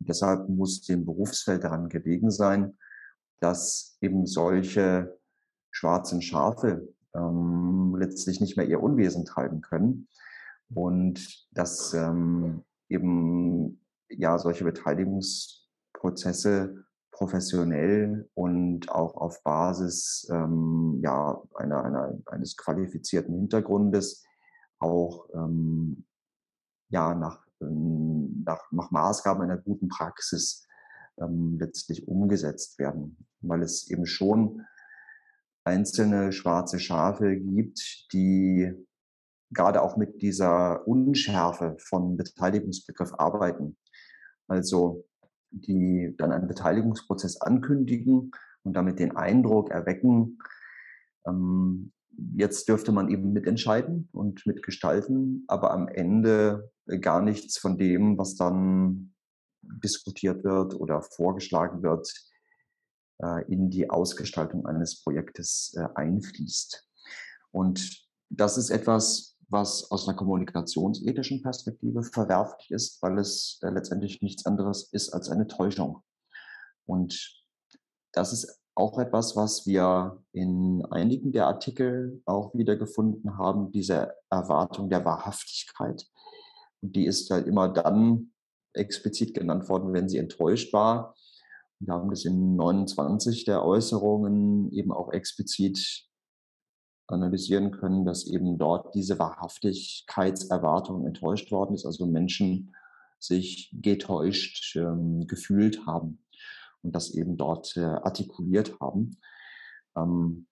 Und 0.00 0.08
deshalb 0.08 0.48
muss 0.48 0.80
dem 0.82 1.04
Berufsfeld 1.04 1.64
daran 1.64 1.90
gelegen 1.90 2.30
sein, 2.30 2.78
dass 3.40 3.98
eben 4.00 4.24
solche 4.26 5.18
schwarzen 5.70 6.22
Schafe 6.22 6.88
ähm, 7.14 7.94
letztlich 7.98 8.40
nicht 8.40 8.56
mehr 8.56 8.66
ihr 8.66 8.82
Unwesen 8.82 9.26
treiben 9.26 9.60
können 9.60 10.08
und 10.74 11.46
dass 11.52 11.92
ähm, 11.92 12.64
eben 12.88 13.84
ja 14.08 14.38
solche 14.38 14.64
Beteiligungsprozesse 14.64 16.87
professionell 17.18 18.30
und 18.34 18.90
auch 18.90 19.16
auf 19.16 19.42
Basis 19.42 20.28
ähm, 20.30 21.00
ja, 21.02 21.42
einer, 21.56 21.82
einer, 21.84 22.18
eines 22.26 22.56
qualifizierten 22.56 23.34
Hintergrundes 23.34 24.24
auch 24.78 25.28
ähm, 25.34 26.06
ja, 26.90 27.16
nach, 27.16 27.44
ähm, 27.60 28.44
nach, 28.46 28.70
nach 28.70 28.92
Maßgaben 28.92 29.42
einer 29.42 29.58
guten 29.58 29.88
Praxis 29.88 30.68
ähm, 31.20 31.58
letztlich 31.58 32.06
umgesetzt 32.06 32.78
werden, 32.78 33.26
weil 33.40 33.62
es 33.62 33.90
eben 33.90 34.06
schon 34.06 34.64
einzelne 35.64 36.30
schwarze 36.32 36.78
Schafe 36.78 37.36
gibt, 37.36 38.06
die 38.12 38.72
gerade 39.50 39.82
auch 39.82 39.96
mit 39.96 40.22
dieser 40.22 40.86
Unschärfe 40.86 41.76
von 41.80 42.16
Beteiligungsbegriff 42.16 43.12
arbeiten. 43.14 43.76
Also 44.46 45.04
die 45.50 46.14
dann 46.18 46.32
einen 46.32 46.48
Beteiligungsprozess 46.48 47.40
ankündigen 47.40 48.32
und 48.62 48.74
damit 48.74 48.98
den 48.98 49.16
Eindruck 49.16 49.70
erwecken, 49.70 50.38
ähm, 51.26 51.92
jetzt 52.34 52.68
dürfte 52.68 52.92
man 52.92 53.08
eben 53.08 53.32
mitentscheiden 53.32 54.08
und 54.12 54.44
mitgestalten, 54.46 55.44
aber 55.46 55.72
am 55.72 55.88
Ende 55.88 56.70
gar 57.00 57.22
nichts 57.22 57.58
von 57.58 57.78
dem, 57.78 58.18
was 58.18 58.34
dann 58.34 59.14
diskutiert 59.62 60.44
wird 60.44 60.74
oder 60.74 61.02
vorgeschlagen 61.02 61.82
wird, 61.82 62.12
äh, 63.18 63.44
in 63.52 63.70
die 63.70 63.90
Ausgestaltung 63.90 64.66
eines 64.66 65.02
Projektes 65.02 65.74
äh, 65.76 65.86
einfließt. 65.94 66.88
Und 67.50 68.06
das 68.30 68.58
ist 68.58 68.70
etwas, 68.70 69.27
was 69.48 69.90
aus 69.90 70.06
einer 70.06 70.16
kommunikationsethischen 70.16 71.42
Perspektive 71.42 72.02
verwerflich 72.02 72.70
ist, 72.70 73.02
weil 73.02 73.18
es 73.18 73.58
äh, 73.62 73.70
letztendlich 73.70 74.20
nichts 74.22 74.46
anderes 74.46 74.92
ist 74.92 75.10
als 75.10 75.30
eine 75.30 75.46
Täuschung. 75.46 76.02
Und 76.86 77.44
das 78.12 78.32
ist 78.32 78.60
auch 78.74 78.98
etwas, 78.98 79.34
was 79.36 79.66
wir 79.66 80.22
in 80.32 80.84
einigen 80.90 81.32
der 81.32 81.46
Artikel 81.46 82.22
auch 82.26 82.54
wieder 82.54 82.76
gefunden 82.76 83.36
haben, 83.36 83.72
diese 83.72 84.14
Erwartung 84.30 84.88
der 84.88 85.04
Wahrhaftigkeit. 85.04 86.06
Und 86.80 86.94
die 86.94 87.06
ist 87.06 87.30
halt 87.30 87.46
immer 87.46 87.68
dann 87.68 88.32
explizit 88.74 89.34
genannt 89.34 89.68
worden, 89.68 89.92
wenn 89.92 90.08
sie 90.08 90.18
enttäuscht 90.18 90.72
war. 90.72 91.16
Wir 91.80 91.94
haben 91.94 92.10
das 92.10 92.24
in 92.24 92.56
29 92.56 93.44
der 93.44 93.64
Äußerungen 93.64 94.70
eben 94.72 94.92
auch 94.92 95.12
explizit 95.12 96.07
analysieren 97.08 97.70
können, 97.72 98.04
dass 98.04 98.26
eben 98.26 98.58
dort 98.58 98.94
diese 98.94 99.18
Wahrhaftigkeitserwartung 99.18 101.06
enttäuscht 101.06 101.50
worden 101.50 101.74
ist, 101.74 101.86
also 101.86 102.06
Menschen 102.06 102.74
sich 103.18 103.70
getäuscht 103.72 104.76
ähm, 104.76 105.26
gefühlt 105.26 105.86
haben 105.86 106.22
und 106.82 106.94
das 106.94 107.10
eben 107.10 107.36
dort 107.36 107.76
äh, 107.76 107.80
artikuliert 107.80 108.78
haben. 108.80 109.18
Ähm, 109.96 110.46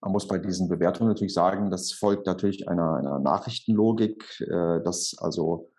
man 0.00 0.12
muss 0.12 0.26
bei 0.26 0.38
diesen 0.38 0.68
Bewertungen 0.68 1.08
natürlich 1.08 1.32
sagen, 1.32 1.70
das 1.70 1.92
folgt 1.92 2.26
natürlich 2.26 2.68
einer, 2.68 2.96
einer 2.96 3.18
Nachrichtenlogik, 3.20 4.40
äh, 4.40 4.82
dass 4.82 5.14
also 5.18 5.70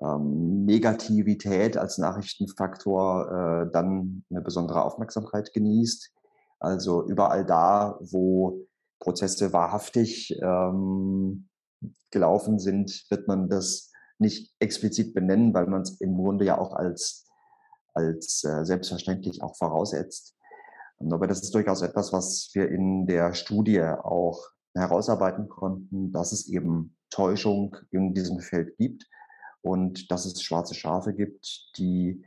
ähm, 0.00 0.64
Negativität 0.64 1.76
als 1.76 1.98
Nachrichtenfaktor 1.98 3.30
äh, 3.68 3.72
dann 3.72 4.24
eine 4.30 4.40
besondere 4.40 4.84
Aufmerksamkeit 4.84 5.52
genießt. 5.52 6.12
Also 6.58 7.06
überall 7.06 7.46
da, 7.46 7.98
wo 8.00 8.66
Prozesse 9.00 9.52
wahrhaftig 9.52 10.38
ähm, 10.42 11.48
gelaufen 12.10 12.58
sind, 12.58 13.04
wird 13.10 13.26
man 13.26 13.48
das 13.48 13.90
nicht 14.18 14.54
explizit 14.58 15.14
benennen, 15.14 15.54
weil 15.54 15.66
man 15.66 15.82
es 15.82 16.00
im 16.00 16.14
Grunde 16.16 16.44
ja 16.44 16.58
auch 16.58 16.74
als, 16.74 17.26
als 17.94 18.44
äh, 18.44 18.64
selbstverständlich 18.64 19.42
auch 19.42 19.56
voraussetzt. 19.56 20.36
Aber 20.98 21.26
das 21.26 21.42
ist 21.42 21.54
durchaus 21.54 21.80
etwas, 21.80 22.12
was 22.12 22.50
wir 22.52 22.68
in 22.68 23.06
der 23.06 23.32
Studie 23.32 23.82
auch 23.82 24.38
herausarbeiten 24.74 25.48
konnten, 25.48 26.12
dass 26.12 26.32
es 26.32 26.46
eben 26.46 26.96
Täuschung 27.08 27.76
in 27.90 28.12
diesem 28.12 28.40
Feld 28.40 28.76
gibt 28.76 29.08
und 29.62 30.10
dass 30.10 30.26
es 30.26 30.42
schwarze 30.42 30.74
Schafe 30.74 31.14
gibt, 31.14 31.70
die 31.78 32.22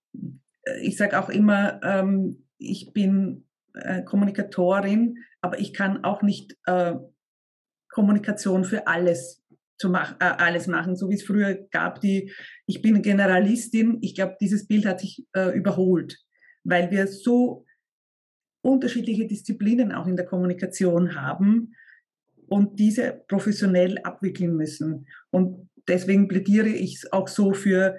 Ich 0.82 0.98
sage 0.98 1.20
auch 1.20 1.30
immer, 1.30 1.80
ähm, 1.84 2.46
ich 2.58 2.92
bin 2.94 3.46
äh, 3.74 4.04
Kommunikatorin, 4.04 5.24
aber 5.42 5.60
ich 5.60 5.74
kann 5.74 6.04
auch 6.04 6.22
nicht 6.22 6.58
äh, 6.66 6.96
Kommunikation 7.90 8.64
für 8.64 8.88
alles 8.88 9.44
zu 9.78 9.90
mach, 9.90 10.14
äh, 10.20 10.26
alles 10.26 10.68
machen, 10.68 10.96
so 10.96 11.10
wie 11.10 11.16
es 11.16 11.24
früher 11.24 11.56
gab, 11.72 12.02
die 12.02 12.32
ich 12.66 12.82
bin 12.82 13.02
Generalistin. 13.02 14.00
Ich 14.02 14.16
glaube, 14.16 14.38
dieses 14.42 14.68
Bild 14.68 14.86
hat 14.86 15.00
sich 15.00 15.26
äh, 15.34 15.56
überholt, 15.56 16.18
weil 16.64 16.92
wir 16.92 17.08
so 17.08 17.66
unterschiedliche 18.68 19.26
Disziplinen 19.26 19.94
auch 19.94 20.08
in 20.08 20.18
der 20.18 20.26
Kommunikation 20.26 21.16
haben 21.16 21.74
und 22.48 22.80
diese 22.80 23.24
professionell 23.28 23.98
abwickeln 24.04 24.56
müssen. 24.56 25.08
Und 25.30 25.70
deswegen 25.88 26.28
plädiere 26.28 26.68
ich 26.68 27.02
auch 27.14 27.30
so 27.30 27.54
für 27.54 27.98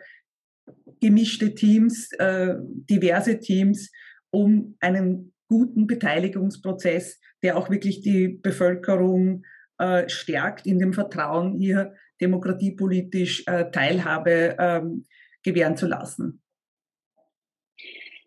gemischte 1.00 1.54
Teams, 1.54 2.12
äh, 2.18 2.54
diverse 2.61 3.38
Teams, 3.38 3.90
um 4.31 4.76
einen 4.81 5.33
guten 5.48 5.87
Beteiligungsprozess, 5.87 7.18
der 7.42 7.57
auch 7.57 7.70
wirklich 7.70 8.02
die 8.02 8.28
Bevölkerung 8.28 9.44
äh, 9.78 10.07
stärkt 10.09 10.66
in 10.66 10.78
dem 10.78 10.92
Vertrauen, 10.92 11.54
hier 11.54 11.94
demokratiepolitisch 12.20 13.44
äh, 13.46 13.70
Teilhabe 13.70 14.57
ähm, 14.59 15.07
gewähren 15.42 15.78
zu 15.78 15.87
lassen. 15.87 16.42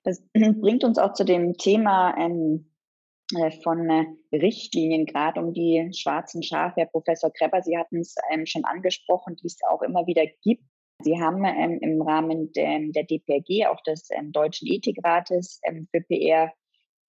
Das 0.04 0.24
bringt 0.34 0.84
uns 0.84 0.98
auch 0.98 1.14
zu 1.14 1.24
dem 1.24 1.58
Thema 1.58 2.16
ähm, 2.18 2.72
äh, 3.36 3.52
von 3.64 3.90
äh, 3.90 4.06
Richtlinien, 4.36 5.06
gerade 5.06 5.40
um 5.40 5.54
die 5.54 5.90
schwarzen 5.94 6.44
Schafe. 6.44 6.82
Herr 6.82 6.88
Professor 6.88 7.32
Krepper, 7.32 7.62
Sie 7.62 7.78
hatten 7.78 8.00
es 8.00 8.16
ähm, 8.32 8.46
schon 8.46 8.66
angesprochen, 8.66 9.36
die 9.36 9.48
es 9.48 9.58
auch 9.70 9.82
immer 9.82 10.06
wieder 10.08 10.26
gibt. 10.44 10.64
Sie 11.04 11.20
haben 11.20 11.44
ähm, 11.46 11.80
im 11.82 12.02
Rahmen 12.02 12.52
de, 12.52 12.92
der 12.92 13.04
DPRG, 13.04 13.68
auch 13.68 13.82
des 13.82 14.10
ähm, 14.12 14.32
Deutschen 14.32 14.68
Ethikrates 14.68 15.60
ähm, 15.64 15.88
für 15.92 16.02
PR, 16.02 16.52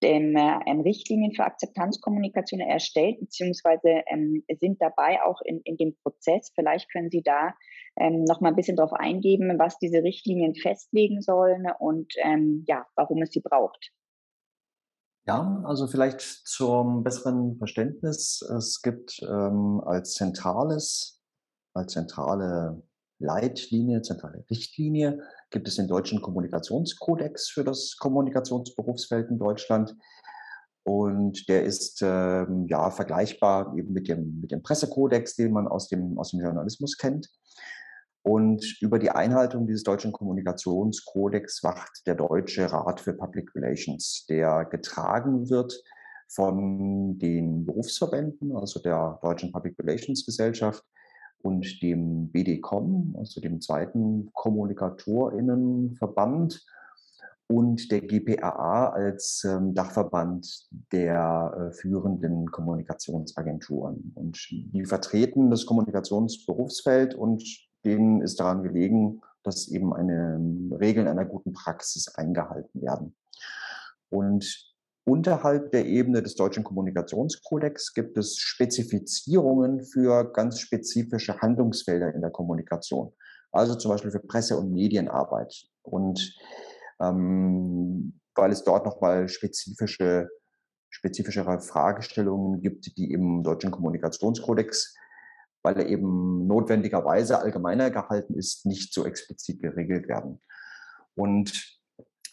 dem, 0.03 0.37
ähm, 0.37 0.81
Richtlinien 0.81 1.33
für 1.33 1.45
Akzeptanzkommunikation 1.45 2.61
erstellt, 2.61 3.21
beziehungsweise 3.21 4.03
ähm, 4.11 4.45
sind 4.61 4.81
dabei 4.81 5.23
auch 5.23 5.41
in, 5.45 5.61
in 5.65 5.77
dem 5.77 5.97
Prozess. 6.03 6.51
Vielleicht 6.55 6.91
können 6.91 7.11
Sie 7.11 7.23
da 7.23 7.55
ähm, 7.97 8.25
noch 8.25 8.41
mal 8.41 8.49
ein 8.49 8.57
bisschen 8.57 8.77
darauf 8.77 8.93
eingeben, 8.93 9.59
was 9.59 9.79
diese 9.79 10.03
Richtlinien 10.03 10.55
festlegen 10.55 11.21
sollen 11.21 11.67
und 11.79 12.13
ähm, 12.23 12.65
ja, 12.67 12.87
warum 12.97 13.23
es 13.23 13.31
sie 13.31 13.41
braucht. 13.41 13.93
Ja, 15.25 15.63
also 15.65 15.87
vielleicht 15.87 16.21
zum 16.21 17.05
besseren 17.05 17.57
Verständnis. 17.57 18.43
Es 18.43 18.83
gibt 18.83 19.21
ähm, 19.23 19.81
als 19.85 20.15
zentrales, 20.15 21.23
als 21.75 21.93
zentrale 21.93 22.83
Leitlinie, 23.23 24.03
zentrale 24.03 24.45
Richtlinie 24.51 25.21
gibt 25.51 25.69
es 25.69 25.77
den 25.77 25.89
deutschen 25.89 26.21
Kommunikationskodex 26.21 27.49
für 27.49 27.65
das 27.65 27.97
Kommunikationsberufsfeld 27.99 29.31
in 29.31 29.39
Deutschland. 29.39 29.97
Und 30.85 31.49
der 31.49 31.65
ist 31.65 32.03
ähm, 32.03 32.67
ja 32.69 32.91
vergleichbar 32.91 33.75
eben 33.77 33.93
mit 33.93 34.09
dem, 34.09 34.41
mit 34.41 34.51
dem 34.51 34.63
Pressekodex, 34.63 35.37
den 35.37 35.53
man 35.53 35.69
aus 35.69 35.89
dem, 35.89 36.19
aus 36.19 36.33
dem 36.33 36.41
Journalismus 36.41 36.97
kennt. 36.97 37.31
Und 38.25 38.81
über 38.81 38.99
die 38.99 39.11
Einhaltung 39.11 39.67
dieses 39.67 39.83
deutschen 39.83 40.13
Kommunikationskodex 40.13 41.63
wacht 41.63 42.07
der 42.07 42.15
Deutsche 42.15 42.71
Rat 42.73 43.01
für 43.01 43.15
Public 43.15 43.55
Relations, 43.55 44.27
der 44.29 44.65
getragen 44.65 45.51
wird 45.51 45.73
von 46.29 47.19
den 47.19 47.67
Berufsverbänden, 47.67 48.57
also 48.57 48.81
der 48.81 49.19
Deutschen 49.23 49.53
Public 49.53 49.79
Relations 49.79 50.25
Gesellschaft 50.25 50.85
und 51.43 51.83
dem 51.83 52.31
BDCom, 52.31 53.17
also 53.19 53.41
dem 53.41 53.61
zweiten 53.61 54.31
Kommunikatorinnenverband 54.33 56.65
und 57.49 57.91
der 57.91 58.01
GPAA 58.01 58.91
als 58.91 59.45
ähm, 59.45 59.75
Dachverband 59.75 60.69
der 60.91 61.55
äh, 61.55 61.71
führenden 61.73 62.51
Kommunikationsagenturen. 62.51 64.13
Und 64.15 64.39
die 64.51 64.87
vertreten 64.87 65.51
das 65.51 65.67
Kommunikationsberufsfeld 65.67 67.15
und 67.15 67.45
denen 67.85 68.23
ist 68.23 68.41
daran 68.41 68.63
gelegen, 68.63 69.21
dass 69.43 69.69
eben 69.69 69.93
eine 69.93 70.41
Regeln 70.81 71.09
einer 71.09 71.25
guten 71.25 71.53
Praxis 71.53 72.09
eingehalten 72.15 72.81
werden. 72.81 73.17
Und 74.09 74.72
Unterhalb 75.05 75.73
der 75.73 75.87
Ebene 75.87 76.23
des 76.23 76.37
deutschen 76.37 76.63
Kommunikationskodex 76.63 77.93
gibt 77.93 78.17
es 78.19 78.39
Spezifizierungen 78.39 79.85
für 79.85 80.33
ganz 80.33 80.61
spezifische 80.61 81.41
Handlungsfelder 81.41 82.15
in 82.15 82.21
der 82.21 82.31
Kommunikation. 82.31 83.13
Also 83.51 83.75
zum 83.75 83.91
Beispiel 83.91 84.13
für 84.13 84.21
Presse- 84.21 84.57
und 84.57 84.73
Medienarbeit. 84.73 85.67
Und 85.83 86.35
ähm, 87.01 88.21
weil 88.35 88.53
es 88.53 88.63
dort 88.63 88.87
nochmal 88.87 89.29
spezifische, 89.29 90.29
spezifischere 90.89 91.61
Fragestellungen 91.61 92.61
gibt, 92.61 92.97
die 92.97 93.11
im 93.11 93.43
deutschen 93.43 93.73
Kommunikationskodex, 93.73 94.95
weil 95.65 95.79
er 95.79 95.87
eben 95.87 96.47
notwendigerweise 96.47 97.41
allgemeiner 97.41 97.91
gehalten 97.91 98.35
ist, 98.35 98.67
nicht 98.67 98.95
so 98.95 99.05
explizit 99.05 99.61
geregelt 99.61 100.07
werden. 100.09 100.41
Und 101.15 101.82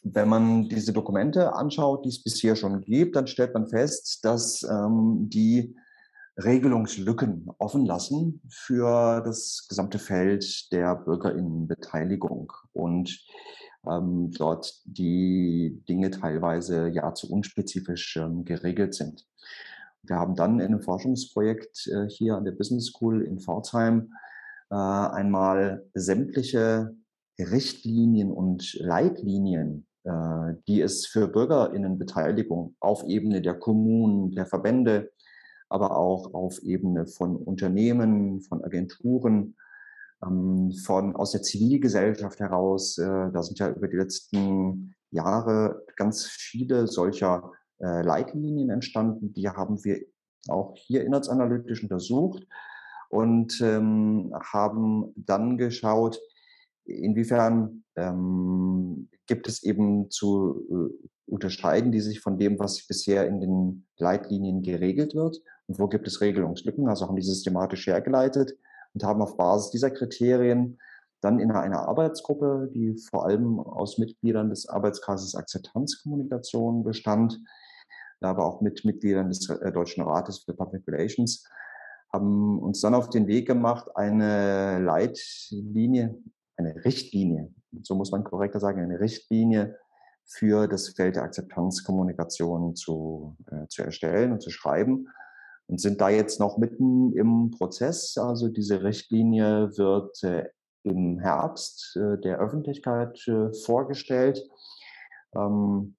wenn 0.02 0.30
man 0.30 0.70
diese 0.70 0.94
Dokumente 0.94 1.54
anschaut, 1.54 2.06
die 2.06 2.10
es 2.10 2.24
bisher 2.24 2.56
schon 2.56 2.82
gibt, 2.82 3.16
dann 3.16 3.28
stellt 3.28 3.54
man 3.54 3.68
fest, 3.68 4.20
dass 4.24 4.64
ähm, 4.64 5.30
die 5.30 5.76
Regelungslücken 6.38 7.50
offen 7.58 7.86
lassen 7.86 8.42
für 8.50 9.22
das 9.22 9.66
gesamte 9.68 10.00
Feld 10.00 10.72
der 10.72 10.96
Bürgerinnenbeteiligung 10.96 12.54
und 12.72 13.26
ähm, 13.90 14.32
dort 14.32 14.82
die 14.86 15.84
Dinge 15.90 16.12
teilweise 16.12 16.88
ja 16.88 17.14
zu 17.14 17.30
unspezifisch 17.30 18.16
ähm, 18.18 18.46
geregelt 18.46 18.94
sind. 18.94 19.28
Wir 20.04 20.16
haben 20.16 20.36
dann 20.36 20.60
in 20.60 20.68
einem 20.68 20.82
Forschungsprojekt 20.82 21.88
äh, 21.88 22.08
hier 22.08 22.36
an 22.36 22.46
der 22.46 22.54
Business 22.54 22.88
School 22.88 23.22
in 23.22 23.40
Pforzheim 23.40 24.14
äh, 24.70 24.76
einmal 24.76 25.86
sämtliche 25.94 26.96
Richtlinien 27.38 28.32
und 28.32 28.74
Leitlinien 28.80 29.88
die 30.67 30.82
es 30.82 31.06
für 31.06 31.28
Bürgerinnenbeteiligung 31.28 32.76
auf 32.80 33.04
Ebene 33.04 33.41
der 33.41 33.54
Kommunen, 33.54 34.32
der 34.32 34.45
Verbände, 34.45 35.12
aber 35.69 35.95
auch 35.98 36.34
auf 36.34 36.60
Ebene 36.63 37.06
von 37.06 37.36
Unternehmen, 37.36 38.41
von 38.41 38.63
Agenturen, 38.63 39.56
ähm, 40.24 40.74
von 40.86 41.15
aus 41.15 41.32
der 41.32 41.41
Zivilgesellschaft 41.41 42.39
heraus. 42.39 42.98
Äh, 42.98 43.32
da 43.32 43.43
sind 43.43 43.60
ja 43.60 43.69
über 43.69 43.88
die 43.88 43.98
letzten 43.98 44.95
Jahre 45.12 45.84
ganz 45.95 46.26
viele 46.26 46.88
solcher 46.88 47.52
äh, 47.80 48.02
Leitlinien 48.02 48.69
entstanden. 48.69 49.34
Die 49.34 49.48
haben 49.48 49.84
wir 49.84 50.00
auch 50.48 50.76
hier 50.76 51.04
inhaltsanalytisch 51.04 51.84
untersucht 51.84 52.45
und 53.10 53.60
ähm, 53.62 54.34
haben 54.54 55.13
dann 55.15 55.58
geschaut, 55.58 56.19
inwiefern 56.89 57.84
ähm, 57.95 59.10
gibt 59.28 59.47
es 59.47 59.63
eben 59.63 60.10
zu 60.10 60.65
äh, 60.69 61.10
unterscheiden, 61.32 61.91
die 61.91 62.02
sich 62.02 62.19
von 62.19 62.38
dem, 62.38 62.60
was 62.60 62.86
bisher 62.88 63.28
in 63.28 63.39
den 63.39 63.88
Leitlinien 63.97 64.62
geregelt 64.62 65.15
wird? 65.15 65.41
Und 65.67 65.80
wo 65.80 65.88
gibt 65.88 66.08
es 66.08 66.21
Regelungslücken, 66.21 66.88
also 66.88 67.08
haben 67.08 67.15
die 67.15 67.21
systematisch 67.21 67.86
hergeleitet 67.88 68.58
und 68.93 69.04
haben 69.04 69.21
auf 69.21 69.38
Basis 69.38 69.69
dieser 69.69 69.91
Kriterien 69.91 70.80
dann 71.21 71.39
in 71.39 71.52
einer 71.52 71.88
Arbeitsgruppe, 71.88 72.69
die 72.73 72.95
vor 73.10 73.25
allem 73.25 73.60
aus 73.60 73.97
Mitgliedern 73.97 74.49
des 74.49 74.67
Arbeitskreises 74.67 75.36
Akzeptanzkommunikation 75.36 76.84
bestand, 76.84 77.39
aber 78.21 78.45
auch 78.45 78.62
mit 78.62 78.84
Mitgliedern 78.86 79.30
des 79.30 79.49
äh, 79.49 79.71
Deutschen 79.71 80.04
Rates 80.04 80.39
für 80.39 80.54
Public 80.54 80.88
Relations, 80.88 81.45
haben 82.12 82.60
uns 82.60 82.82
dann 82.82 82.95
auf 82.95 83.10
den 83.10 83.28
Weg 83.28 83.47
gemacht, 83.47 83.95
eine 83.95 84.80
Leitlinie 84.80 86.15
eine 86.60 86.84
Richtlinie, 86.86 87.52
so 87.82 87.95
muss 87.95 88.12
man 88.12 88.24
korrekter 88.24 88.60
sagen, 88.60 88.82
eine 88.82 89.00
Richtlinie 89.00 89.78
für 90.26 90.67
das 90.67 90.89
Feld 90.89 91.15
der 91.15 91.24
Akzeptanzkommunikation 91.24 92.76
zu, 92.76 93.36
äh, 93.50 93.67
zu 93.67 93.82
erstellen 93.84 94.32
und 94.32 94.41
zu 94.41 94.52
schreiben 94.52 95.08
und 95.67 95.82
sind 95.82 96.02
da 96.02 96.10
jetzt 96.10 96.39
noch 96.39 96.58
mitten 96.58 97.13
im 97.13 97.52
Prozess. 97.52 98.17
Also 98.17 98.50
diese 98.50 98.84
Richtlinie 98.84 99.78
wird 99.78 100.24
äh, 100.24 100.50
im 100.84 101.19
Herbst 101.19 101.95
äh, 101.95 102.19
der 102.19 102.39
Öffentlichkeit 102.39 103.28
äh, 103.28 103.52
vorgestellt. 103.54 104.48
Ähm, 105.36 105.95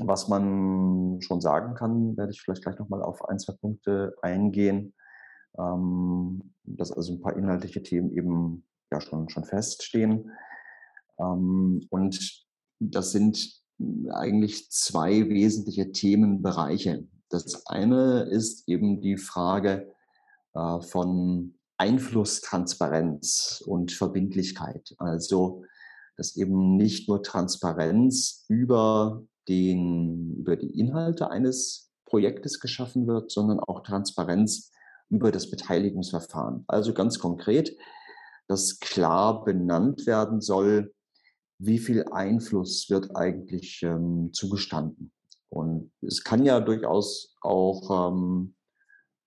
was 0.00 0.28
man 0.28 1.20
schon 1.22 1.40
sagen 1.40 1.74
kann, 1.74 2.16
werde 2.16 2.32
ich 2.32 2.42
vielleicht 2.42 2.62
gleich 2.62 2.78
nochmal 2.78 3.02
auf 3.02 3.26
ein, 3.28 3.38
zwei 3.38 3.54
Punkte 3.54 4.14
eingehen, 4.20 4.94
ähm, 5.58 6.54
dass 6.64 6.92
also 6.92 7.14
ein 7.14 7.20
paar 7.20 7.36
inhaltliche 7.36 7.82
Themen 7.82 8.12
eben 8.12 8.66
ja 8.92 9.00
schon, 9.00 9.28
schon 9.28 9.44
feststehen. 9.44 10.30
Ähm, 11.18 11.86
und 11.90 12.44
das 12.78 13.12
sind 13.12 13.62
eigentlich 14.10 14.70
zwei 14.70 15.28
wesentliche 15.28 15.92
Themenbereiche. 15.92 17.06
Das 17.28 17.66
eine 17.66 18.22
ist 18.22 18.68
eben 18.68 19.00
die 19.00 19.16
Frage 19.16 19.92
äh, 20.54 20.80
von 20.80 21.54
Einflusstransparenz 21.78 23.62
und 23.66 23.92
Verbindlichkeit. 23.92 24.94
Also, 24.98 25.64
dass 26.16 26.36
eben 26.36 26.76
nicht 26.76 27.08
nur 27.08 27.22
Transparenz 27.22 28.44
über, 28.48 29.22
den, 29.48 30.36
über 30.38 30.56
die 30.56 30.78
Inhalte 30.78 31.30
eines 31.30 31.90
Projektes 32.06 32.60
geschaffen 32.60 33.06
wird, 33.06 33.30
sondern 33.30 33.60
auch 33.60 33.82
Transparenz 33.82 34.72
über 35.10 35.30
das 35.30 35.50
Beteiligungsverfahren. 35.50 36.64
Also 36.66 36.94
ganz 36.94 37.18
konkret, 37.18 37.76
dass 38.48 38.78
klar 38.78 39.44
benannt 39.44 40.06
werden 40.06 40.40
soll, 40.40 40.92
wie 41.58 41.78
viel 41.78 42.04
Einfluss 42.10 42.88
wird 42.90 43.16
eigentlich 43.16 43.82
ähm, 43.82 44.30
zugestanden. 44.32 45.12
Und 45.48 45.90
es 46.02 46.22
kann 46.22 46.44
ja 46.44 46.60
durchaus 46.60 47.34
auch 47.40 48.10
ähm, 48.10 48.54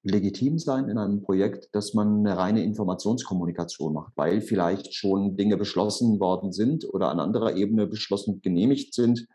legitim 0.04 0.60
sein 0.60 0.90
in 0.90 0.98
einem 0.98 1.22
Projekt, 1.24 1.70
dass 1.74 1.94
man 1.94 2.20
eine 2.20 2.38
reine 2.38 2.64
Informationskommunikation 2.64 3.94
macht, 3.94 4.14
weil 4.16 4.42
vielleicht 4.42 4.94
schon 4.94 5.38
Dinge 5.38 5.58
beschlossen 5.58 6.20
worden 6.20 6.52
sind 6.52 6.86
oder 6.94 7.10
an 7.10 7.20
anderer 7.20 7.56
Ebene 7.56 7.88
beschlossen 7.88 8.42
genehmigt 8.42 8.94
sind 8.94 9.28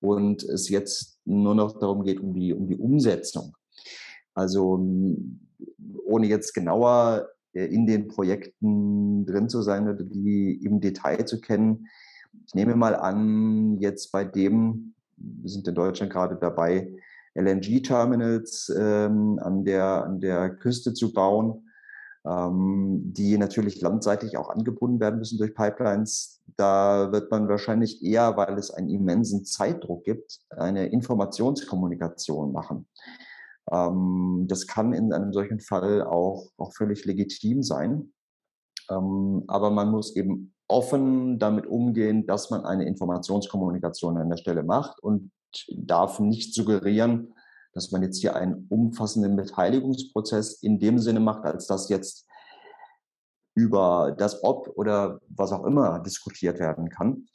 und 0.00 0.42
es 0.44 0.68
jetzt 0.68 1.18
nur 1.24 1.54
noch 1.54 1.78
darum 1.78 2.04
geht, 2.04 2.20
um 2.20 2.34
die, 2.34 2.52
um 2.52 2.68
die 2.68 2.76
Umsetzung. 2.78 3.56
Also 4.34 4.78
ohne 6.04 6.26
jetzt 6.26 6.54
genauer 6.54 7.28
in 7.66 7.86
den 7.86 8.08
Projekten 8.08 9.26
drin 9.26 9.48
zu 9.48 9.62
sein 9.62 9.88
oder 9.88 10.04
die 10.04 10.60
im 10.64 10.80
Detail 10.80 11.24
zu 11.24 11.40
kennen. 11.40 11.86
Ich 12.46 12.54
nehme 12.54 12.76
mal 12.76 12.94
an, 12.94 13.78
jetzt 13.78 14.12
bei 14.12 14.24
dem, 14.24 14.94
wir 15.16 15.50
sind 15.50 15.66
in 15.68 15.74
Deutschland 15.74 16.12
gerade 16.12 16.36
dabei, 16.36 16.92
LNG-Terminals 17.34 18.74
ähm, 18.76 19.38
an, 19.42 19.64
der, 19.64 20.04
an 20.04 20.20
der 20.20 20.50
Küste 20.50 20.92
zu 20.92 21.12
bauen, 21.12 21.68
ähm, 22.26 23.12
die 23.12 23.38
natürlich 23.38 23.80
landseitig 23.80 24.36
auch 24.36 24.50
angebunden 24.50 25.00
werden 25.00 25.18
müssen 25.18 25.38
durch 25.38 25.54
Pipelines. 25.54 26.42
Da 26.56 27.12
wird 27.12 27.30
man 27.30 27.48
wahrscheinlich 27.48 28.02
eher, 28.02 28.36
weil 28.36 28.58
es 28.58 28.70
einen 28.70 28.88
immensen 28.88 29.44
Zeitdruck 29.44 30.04
gibt, 30.04 30.40
eine 30.50 30.86
Informationskommunikation 30.86 32.52
machen. 32.52 32.86
Ähm, 33.70 34.46
das 34.48 34.66
kann 34.66 34.92
in 34.92 35.12
einem 35.12 35.32
solchen 35.32 35.60
Fall 35.60 36.02
auch, 36.02 36.50
auch 36.56 36.72
völlig 36.74 37.04
legitim 37.04 37.62
sein. 37.62 38.12
Ähm, 38.90 39.44
aber 39.48 39.70
man 39.70 39.90
muss 39.90 40.16
eben 40.16 40.54
offen 40.68 41.38
damit 41.38 41.66
umgehen, 41.66 42.26
dass 42.26 42.50
man 42.50 42.64
eine 42.64 42.86
Informationskommunikation 42.86 44.18
an 44.18 44.30
der 44.30 44.36
Stelle 44.36 44.62
macht 44.62 45.02
und 45.02 45.30
darf 45.68 46.20
nicht 46.20 46.54
suggerieren, 46.54 47.34
dass 47.72 47.90
man 47.90 48.02
jetzt 48.02 48.18
hier 48.18 48.36
einen 48.36 48.66
umfassenden 48.68 49.36
Beteiligungsprozess 49.36 50.62
in 50.62 50.78
dem 50.78 50.98
Sinne 50.98 51.20
macht, 51.20 51.44
als 51.44 51.66
dass 51.66 51.88
jetzt 51.88 52.26
über 53.54 54.14
das 54.16 54.44
Ob 54.44 54.68
oder 54.76 55.20
was 55.28 55.52
auch 55.52 55.64
immer 55.64 55.98
diskutiert 56.00 56.58
werden 56.60 56.90
kann. 56.90 57.26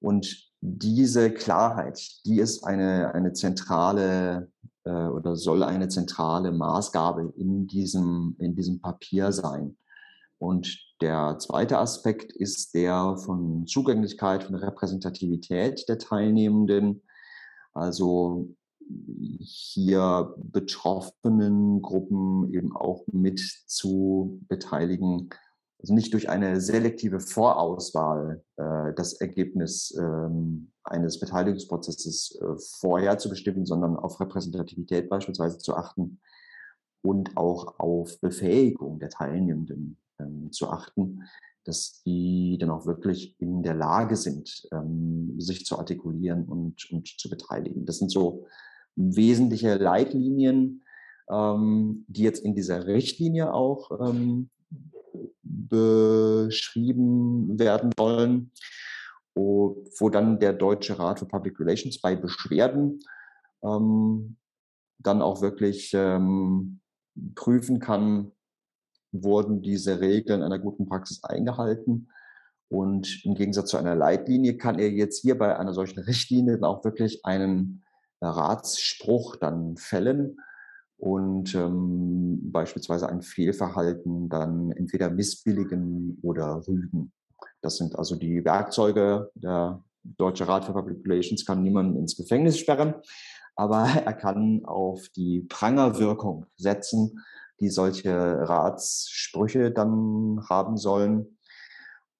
Und 0.00 0.52
diese 0.60 1.32
Klarheit, 1.32 2.00
die 2.24 2.38
ist 2.38 2.64
eine, 2.64 3.14
eine 3.14 3.32
zentrale 3.32 4.50
äh, 4.84 5.06
oder 5.08 5.36
soll 5.36 5.62
eine 5.62 5.88
zentrale 5.88 6.52
Maßgabe 6.52 7.32
in 7.36 7.66
diesem, 7.66 8.36
in 8.38 8.54
diesem 8.54 8.80
Papier 8.80 9.32
sein. 9.32 9.76
Und 10.38 10.78
der 11.00 11.38
zweite 11.38 11.78
Aspekt 11.78 12.32
ist 12.32 12.74
der 12.74 13.16
von 13.16 13.66
Zugänglichkeit, 13.66 14.44
von 14.44 14.54
Repräsentativität 14.54 15.88
der 15.88 15.98
Teilnehmenden. 15.98 17.02
Also 17.72 18.54
hier 19.40 20.34
betroffenen 20.36 21.80
Gruppen 21.80 22.52
eben 22.52 22.76
auch 22.76 23.04
mit 23.10 23.40
zu 23.66 24.40
beteiligen 24.48 25.30
also 25.84 25.92
nicht 25.92 26.14
durch 26.14 26.30
eine 26.30 26.62
selektive 26.62 27.20
Vorauswahl 27.20 28.42
äh, 28.56 28.94
das 28.94 29.12
Ergebnis 29.20 29.94
ähm, 30.00 30.72
eines 30.82 31.20
Beteiligungsprozesses 31.20 32.40
äh, 32.40 32.56
vorher 32.78 33.18
zu 33.18 33.28
bestimmen, 33.28 33.66
sondern 33.66 33.96
auf 33.96 34.18
Repräsentativität 34.18 35.10
beispielsweise 35.10 35.58
zu 35.58 35.76
achten 35.76 36.22
und 37.02 37.36
auch 37.36 37.78
auf 37.78 38.18
Befähigung 38.22 38.98
der 38.98 39.10
Teilnehmenden 39.10 39.98
ähm, 40.18 40.50
zu 40.52 40.70
achten, 40.70 41.24
dass 41.64 42.02
die 42.02 42.56
dann 42.58 42.70
auch 42.70 42.86
wirklich 42.86 43.38
in 43.38 43.62
der 43.62 43.74
Lage 43.74 44.16
sind, 44.16 44.66
ähm, 44.72 45.38
sich 45.38 45.66
zu 45.66 45.78
artikulieren 45.78 46.44
und, 46.44 46.90
und 46.92 47.08
zu 47.08 47.28
beteiligen. 47.28 47.84
Das 47.84 47.98
sind 47.98 48.10
so 48.10 48.46
wesentliche 48.96 49.74
Leitlinien, 49.74 50.82
ähm, 51.28 52.06
die 52.08 52.22
jetzt 52.22 52.42
in 52.42 52.54
dieser 52.54 52.86
Richtlinie 52.86 53.52
auch 53.52 53.90
ähm, 54.00 54.48
beschrieben 55.44 56.98
werden 57.58 57.90
sollen, 57.98 58.50
wo 59.34 60.08
dann 60.10 60.38
der 60.38 60.52
Deutsche 60.52 60.98
Rat 60.98 61.18
für 61.18 61.26
Public 61.26 61.58
Relations 61.60 62.00
bei 62.00 62.16
Beschwerden 62.16 63.00
ähm, 63.62 64.36
dann 64.98 65.22
auch 65.22 65.42
wirklich 65.42 65.92
ähm, 65.94 66.80
prüfen 67.34 67.78
kann, 67.80 68.32
wurden 69.12 69.62
diese 69.62 70.00
Regeln 70.00 70.42
einer 70.42 70.58
guten 70.58 70.86
Praxis 70.86 71.22
eingehalten. 71.24 72.08
Und 72.68 73.24
im 73.24 73.34
Gegensatz 73.34 73.70
zu 73.70 73.76
einer 73.76 73.94
Leitlinie 73.94 74.56
kann 74.56 74.78
er 74.78 74.90
jetzt 74.90 75.20
hier 75.20 75.38
bei 75.38 75.56
einer 75.56 75.74
solchen 75.74 76.00
Richtlinie 76.00 76.54
dann 76.54 76.64
auch 76.64 76.84
wirklich 76.84 77.24
einen 77.24 77.84
Ratsspruch 78.20 79.36
dann 79.36 79.76
fällen 79.76 80.38
und 80.98 81.54
ähm, 81.54 82.40
beispielsweise 82.52 83.08
ein 83.08 83.22
Fehlverhalten 83.22 84.28
dann 84.28 84.70
entweder 84.72 85.10
missbilligen 85.10 86.18
oder 86.22 86.66
rügen. 86.66 87.12
Das 87.60 87.76
sind 87.76 87.96
also 87.96 88.16
die 88.16 88.44
Werkzeuge. 88.44 89.30
Der 89.34 89.82
Deutsche 90.02 90.46
Rat 90.46 90.64
für 90.64 90.72
Public 90.72 91.06
Relations 91.06 91.44
kann 91.44 91.62
niemanden 91.62 91.96
ins 91.96 92.16
Gefängnis 92.16 92.58
sperren, 92.58 92.94
aber 93.56 93.84
er 94.04 94.12
kann 94.12 94.64
auf 94.64 95.08
die 95.10 95.42
Prangerwirkung 95.48 96.46
setzen, 96.56 97.20
die 97.60 97.68
solche 97.68 98.12
Ratssprüche 98.12 99.70
dann 99.70 100.44
haben 100.48 100.76
sollen. 100.76 101.38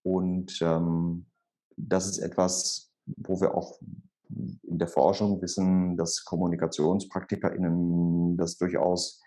Und 0.03 0.61
ähm, 0.63 1.27
das 1.77 2.07
ist 2.07 2.19
etwas, 2.19 2.93
wo 3.07 3.41
wir 3.41 3.55
auch 3.55 3.79
in 4.63 4.79
der 4.79 4.89
Forschung 4.89 5.41
wissen, 5.43 5.97
dass 5.97 6.25
KommunikationspraktikerInnen 6.25 8.37
das 8.37 8.57
durchaus 8.57 9.23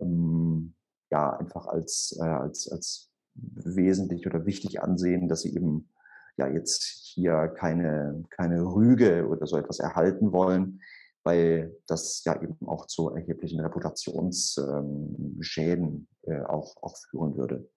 ähm, 0.00 0.74
ja 1.10 1.36
einfach 1.36 1.66
als, 1.66 2.16
äh, 2.20 2.24
als, 2.24 2.70
als 2.70 3.10
wesentlich 3.34 4.26
oder 4.26 4.46
wichtig 4.46 4.82
ansehen, 4.82 5.28
dass 5.28 5.42
sie 5.42 5.54
eben 5.54 5.90
ja 6.36 6.48
jetzt 6.48 7.12
hier 7.14 7.46
keine, 7.48 8.24
keine 8.30 8.64
Rüge 8.64 9.28
oder 9.28 9.46
so 9.46 9.56
etwas 9.56 9.78
erhalten 9.78 10.32
wollen, 10.32 10.80
weil 11.22 11.76
das 11.86 12.24
ja 12.24 12.42
eben 12.42 12.58
auch 12.66 12.86
zu 12.86 13.10
erheblichen 13.10 13.60
Reputationsschäden 13.60 15.88
ähm, 15.88 16.08
äh, 16.22 16.42
auch, 16.42 16.74
auch 16.82 16.96
führen 17.10 17.36
würde. 17.36 17.70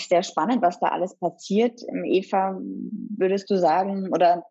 Sehr 0.00 0.22
spannend, 0.22 0.62
was 0.62 0.80
da 0.80 0.88
alles 0.88 1.14
passiert. 1.16 1.82
Ähm, 1.88 2.04
Eva, 2.04 2.58
würdest 2.60 3.50
du 3.50 3.58
sagen, 3.58 4.08
oder 4.12 4.44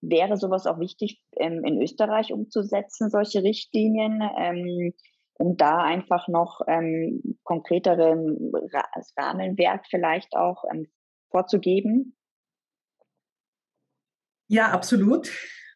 wäre 0.00 0.36
sowas 0.36 0.66
auch 0.66 0.78
wichtig 0.78 1.22
ähm, 1.36 1.64
in 1.64 1.80
Österreich 1.80 2.32
umzusetzen, 2.32 3.10
solche 3.10 3.42
Richtlinien, 3.42 4.22
ähm, 4.38 4.92
um 5.34 5.56
da 5.56 5.82
einfach 5.82 6.28
noch 6.28 6.60
ähm, 6.66 7.38
konkretere 7.44 8.16
Rahmenwerk 9.16 9.86
vielleicht 9.88 10.34
auch 10.36 10.64
ähm, 10.72 10.86
vorzugeben? 11.30 12.16
Ja, 14.48 14.72
absolut. 14.72 15.30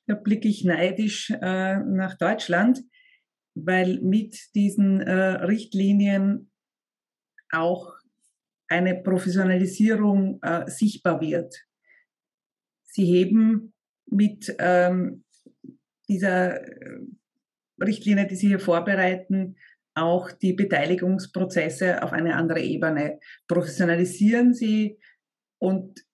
Da 0.07 0.15
blicke 0.15 0.49
ich 0.49 0.65
neidisch 0.65 1.31
äh, 1.31 1.77
nach 1.77 2.19
Deutschland, 2.19 2.81
weil 3.55 4.01
mit 4.01 4.37
diesen 4.55 5.01
äh, 5.01 5.13
Richtlinien 5.13 6.51
auch 7.53 7.95
eine 8.69 9.01
Professionalisierung 9.01 10.41
äh, 10.43 10.69
sichtbar 10.69 11.21
wird. 11.21 11.55
Sie 12.83 13.05
heben 13.05 13.74
mit 14.15 14.55
ähm, 14.59 15.25
dieser 16.09 16.63
äh, 16.63 16.99
Richtlinie, 17.83 18.27
die 18.27 18.37
Sie 18.37 18.49
hier 18.49 18.61
vorbereiten, 18.61 19.57
auch 19.95 20.33
die 20.33 20.53
Beteiligungsprozesse 20.53 22.03
auf 22.03 22.13
eine 22.13 22.37
andere 22.37 22.61
Ebene. 22.61 23.21
Professionalisieren 23.49 24.55
Sie 24.55 24.99
und 25.59 26.05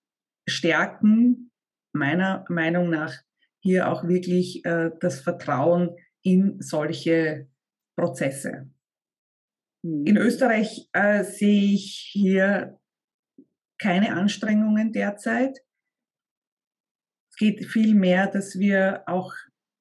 stärken 0.48 1.51
meiner 1.92 2.44
Meinung 2.48 2.90
nach 2.90 3.14
hier 3.62 3.90
auch 3.90 4.07
wirklich 4.07 4.64
äh, 4.64 4.90
das 5.01 5.20
Vertrauen 5.20 5.96
in 6.22 6.61
solche 6.61 7.48
Prozesse. 7.96 8.70
In 9.82 10.14
mhm. 10.14 10.16
Österreich 10.16 10.88
äh, 10.92 11.24
sehe 11.24 11.74
ich 11.74 12.11
hier 12.12 12.78
keine 13.78 14.14
Anstrengungen 14.14 14.92
derzeit. 14.92 15.59
Geht 17.41 17.64
vielmehr, 17.64 18.26
dass 18.26 18.59
wir 18.59 19.05
auch 19.07 19.32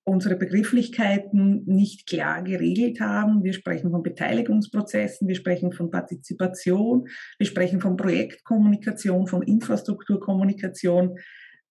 unsere 0.06 0.38
Begrifflichkeiten 0.38 1.66
nicht 1.66 2.08
klar 2.08 2.42
geregelt 2.42 3.02
haben. 3.02 3.44
Wir 3.44 3.52
sprechen 3.52 3.92
von 3.92 4.02
Beteiligungsprozessen, 4.02 5.28
wir 5.28 5.36
sprechen 5.36 5.74
von 5.74 5.92
Partizipation, 5.92 7.10
wir 7.38 7.46
sprechen 7.46 7.82
von 7.82 7.98
Projektkommunikation, 7.98 9.28
von 9.28 9.42
Infrastrukturkommunikation. 9.42 11.20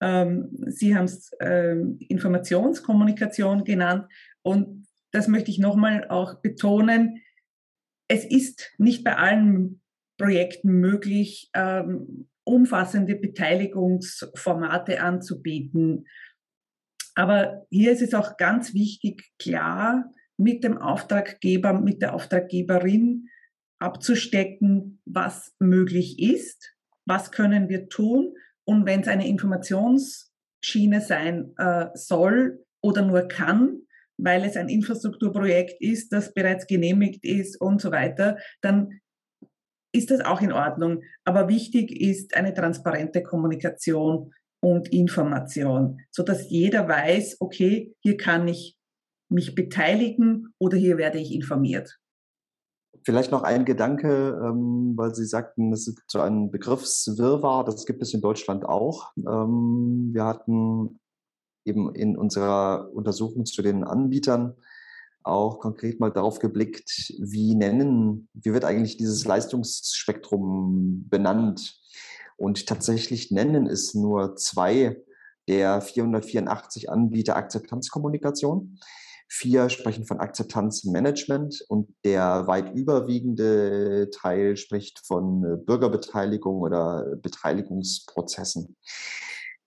Ähm, 0.02 0.50
Sie 0.66 0.94
haben 0.94 1.06
es 1.06 1.30
ähm, 1.40 1.96
Informationskommunikation 2.06 3.64
genannt. 3.64 4.04
Und 4.42 4.86
das 5.10 5.26
möchte 5.26 5.50
ich 5.50 5.58
nochmal 5.58 6.06
auch 6.10 6.42
betonen. 6.42 7.22
Es 8.08 8.26
ist 8.26 8.74
nicht 8.76 9.04
bei 9.04 9.16
allen 9.16 9.80
Projekten 10.18 10.80
möglich, 10.80 11.48
ähm, 11.54 12.28
umfassende 12.48 13.14
Beteiligungsformate 13.14 15.00
anzubieten. 15.00 16.06
Aber 17.14 17.66
hier 17.70 17.92
ist 17.92 18.02
es 18.02 18.14
auch 18.14 18.36
ganz 18.36 18.74
wichtig, 18.74 19.30
klar 19.38 20.12
mit 20.36 20.64
dem 20.64 20.78
Auftraggeber, 20.78 21.74
mit 21.74 22.00
der 22.00 22.14
Auftraggeberin 22.14 23.28
abzustecken, 23.80 25.00
was 25.04 25.54
möglich 25.58 26.18
ist, 26.20 26.74
was 27.06 27.30
können 27.30 27.68
wir 27.68 27.88
tun 27.88 28.34
und 28.64 28.86
wenn 28.86 29.00
es 29.00 29.08
eine 29.08 29.28
Informationsschiene 29.28 31.00
sein 31.00 31.54
äh, 31.58 31.86
soll 31.94 32.64
oder 32.80 33.02
nur 33.02 33.28
kann, 33.28 33.82
weil 34.16 34.44
es 34.44 34.56
ein 34.56 34.68
Infrastrukturprojekt 34.68 35.80
ist, 35.80 36.12
das 36.12 36.34
bereits 36.34 36.66
genehmigt 36.66 37.24
ist 37.24 37.60
und 37.60 37.80
so 37.80 37.90
weiter, 37.90 38.38
dann 38.60 39.00
ist 39.92 40.10
das 40.10 40.20
auch 40.20 40.40
in 40.40 40.52
Ordnung. 40.52 41.02
Aber 41.24 41.48
wichtig 41.48 41.90
ist 41.90 42.36
eine 42.36 42.54
transparente 42.54 43.22
Kommunikation 43.22 44.32
und 44.60 44.88
Information, 44.88 46.00
so 46.10 46.22
dass 46.22 46.50
jeder 46.50 46.88
weiß, 46.88 47.36
okay, 47.40 47.94
hier 48.00 48.16
kann 48.16 48.48
ich 48.48 48.76
mich 49.30 49.54
beteiligen 49.54 50.54
oder 50.58 50.76
hier 50.76 50.96
werde 50.96 51.18
ich 51.18 51.34
informiert. 51.34 51.98
Vielleicht 53.04 53.30
noch 53.30 53.42
ein 53.42 53.64
Gedanke, 53.64 54.38
ähm, 54.42 54.94
weil 54.96 55.14
Sie 55.14 55.24
sagten, 55.24 55.72
es 55.72 55.86
gibt 55.86 56.10
so 56.10 56.20
einen 56.20 56.50
Begriffswirrwarr, 56.50 57.64
das 57.64 57.86
gibt 57.86 58.02
es 58.02 58.12
in 58.12 58.20
Deutschland 58.20 58.64
auch. 58.64 59.12
Ähm, 59.16 60.10
wir 60.12 60.24
hatten 60.24 60.98
eben 61.64 61.94
in 61.94 62.16
unserer 62.16 62.90
Untersuchung 62.92 63.46
zu 63.46 63.62
den 63.62 63.84
Anbietern 63.84 64.54
auch 65.22 65.58
konkret 65.58 66.00
mal 66.00 66.10
darauf 66.10 66.38
geblickt, 66.38 67.12
wie 67.18 67.54
nennen, 67.54 68.28
wie 68.32 68.52
wird 68.52 68.64
eigentlich 68.64 68.96
dieses 68.96 69.24
Leistungsspektrum 69.24 71.08
benannt? 71.08 71.80
Und 72.36 72.66
tatsächlich 72.66 73.30
nennen 73.30 73.66
es 73.66 73.94
nur 73.94 74.36
zwei 74.36 75.02
der 75.48 75.80
484 75.80 76.90
Anbieter 76.90 77.36
Akzeptanzkommunikation. 77.36 78.78
Vier 79.30 79.68
sprechen 79.68 80.06
von 80.06 80.20
Akzeptanzmanagement 80.20 81.62
und 81.68 81.94
der 82.04 82.46
weit 82.46 82.74
überwiegende 82.74 84.08
Teil 84.10 84.56
spricht 84.56 85.00
von 85.06 85.64
Bürgerbeteiligung 85.66 86.60
oder 86.60 87.16
Beteiligungsprozessen. 87.16 88.76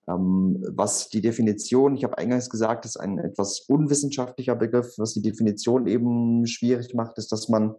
Ähm, 0.08 0.64
was 0.68 1.08
die 1.08 1.20
Definition, 1.20 1.94
ich 1.94 2.04
habe 2.04 2.18
eingangs 2.18 2.50
gesagt, 2.50 2.84
ist 2.84 2.96
ein 2.96 3.18
etwas 3.18 3.60
unwissenschaftlicher 3.60 4.56
Begriff. 4.56 4.94
Was 4.98 5.14
die 5.14 5.22
Definition 5.22 5.86
eben 5.86 6.46
schwierig 6.46 6.94
macht, 6.94 7.18
ist, 7.18 7.30
dass 7.30 7.48
man 7.48 7.76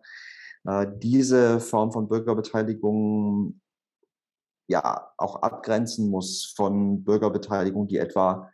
äh, 0.66 0.88
diese 0.98 1.60
Form 1.60 1.92
von 1.92 2.08
Bürgerbeteiligung 2.08 3.60
ja 4.68 5.10
auch 5.18 5.42
abgrenzen 5.42 6.10
muss 6.10 6.54
von 6.56 7.04
Bürgerbeteiligung, 7.04 7.88
die 7.88 7.98
etwa 7.98 8.50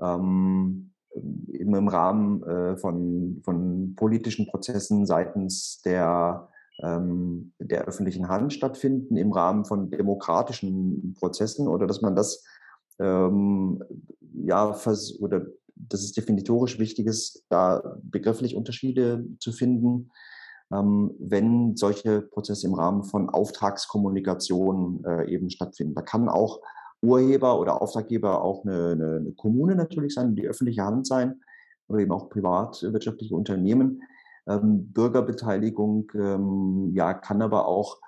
ähm, 0.00 0.92
im 1.12 1.88
Rahmen 1.88 2.42
äh, 2.44 2.76
von, 2.76 3.40
von 3.44 3.94
politischen 3.96 4.46
Prozessen 4.46 5.04
seitens 5.04 5.82
der 5.82 6.48
ähm, 6.80 7.52
der 7.58 7.86
öffentlichen 7.86 8.28
Hand 8.28 8.52
stattfinden 8.52 9.16
im 9.16 9.32
Rahmen 9.32 9.64
von 9.64 9.90
demokratischen 9.90 11.14
Prozessen 11.18 11.66
oder 11.66 11.88
dass 11.88 12.02
man 12.02 12.14
das 12.14 12.44
ähm, 12.98 13.82
ja 14.44 14.76
oder 15.20 15.46
dass 15.74 16.02
es 16.02 16.12
definitorisch 16.12 16.78
wichtig 16.78 17.06
ist, 17.06 17.44
da 17.48 17.98
begrifflich 18.02 18.56
Unterschiede 18.56 19.24
zu 19.38 19.52
finden, 19.52 20.10
ähm, 20.72 21.12
wenn 21.18 21.76
solche 21.76 22.22
Prozesse 22.22 22.66
im 22.66 22.74
Rahmen 22.74 23.04
von 23.04 23.30
Auftragskommunikation 23.30 25.04
äh, 25.04 25.32
eben 25.32 25.50
stattfinden. 25.50 25.94
Da 25.94 26.02
kann 26.02 26.28
auch 26.28 26.60
Urheber 27.00 27.60
oder 27.60 27.80
Auftraggeber 27.80 28.42
auch 28.42 28.64
eine, 28.64 28.90
eine, 28.90 29.16
eine 29.16 29.32
Kommune 29.32 29.76
natürlich 29.76 30.14
sein, 30.14 30.34
die 30.34 30.48
öffentliche 30.48 30.84
Hand 30.84 31.06
sein, 31.06 31.40
oder 31.88 32.00
eben 32.00 32.12
auch 32.12 32.28
privatwirtschaftliche 32.28 33.34
Unternehmen. 33.34 34.02
Ähm, 34.46 34.92
Bürgerbeteiligung 34.92 36.10
ähm, 36.14 36.90
ja, 36.92 37.14
kann 37.14 37.40
aber 37.40 37.66
auch 37.66 37.98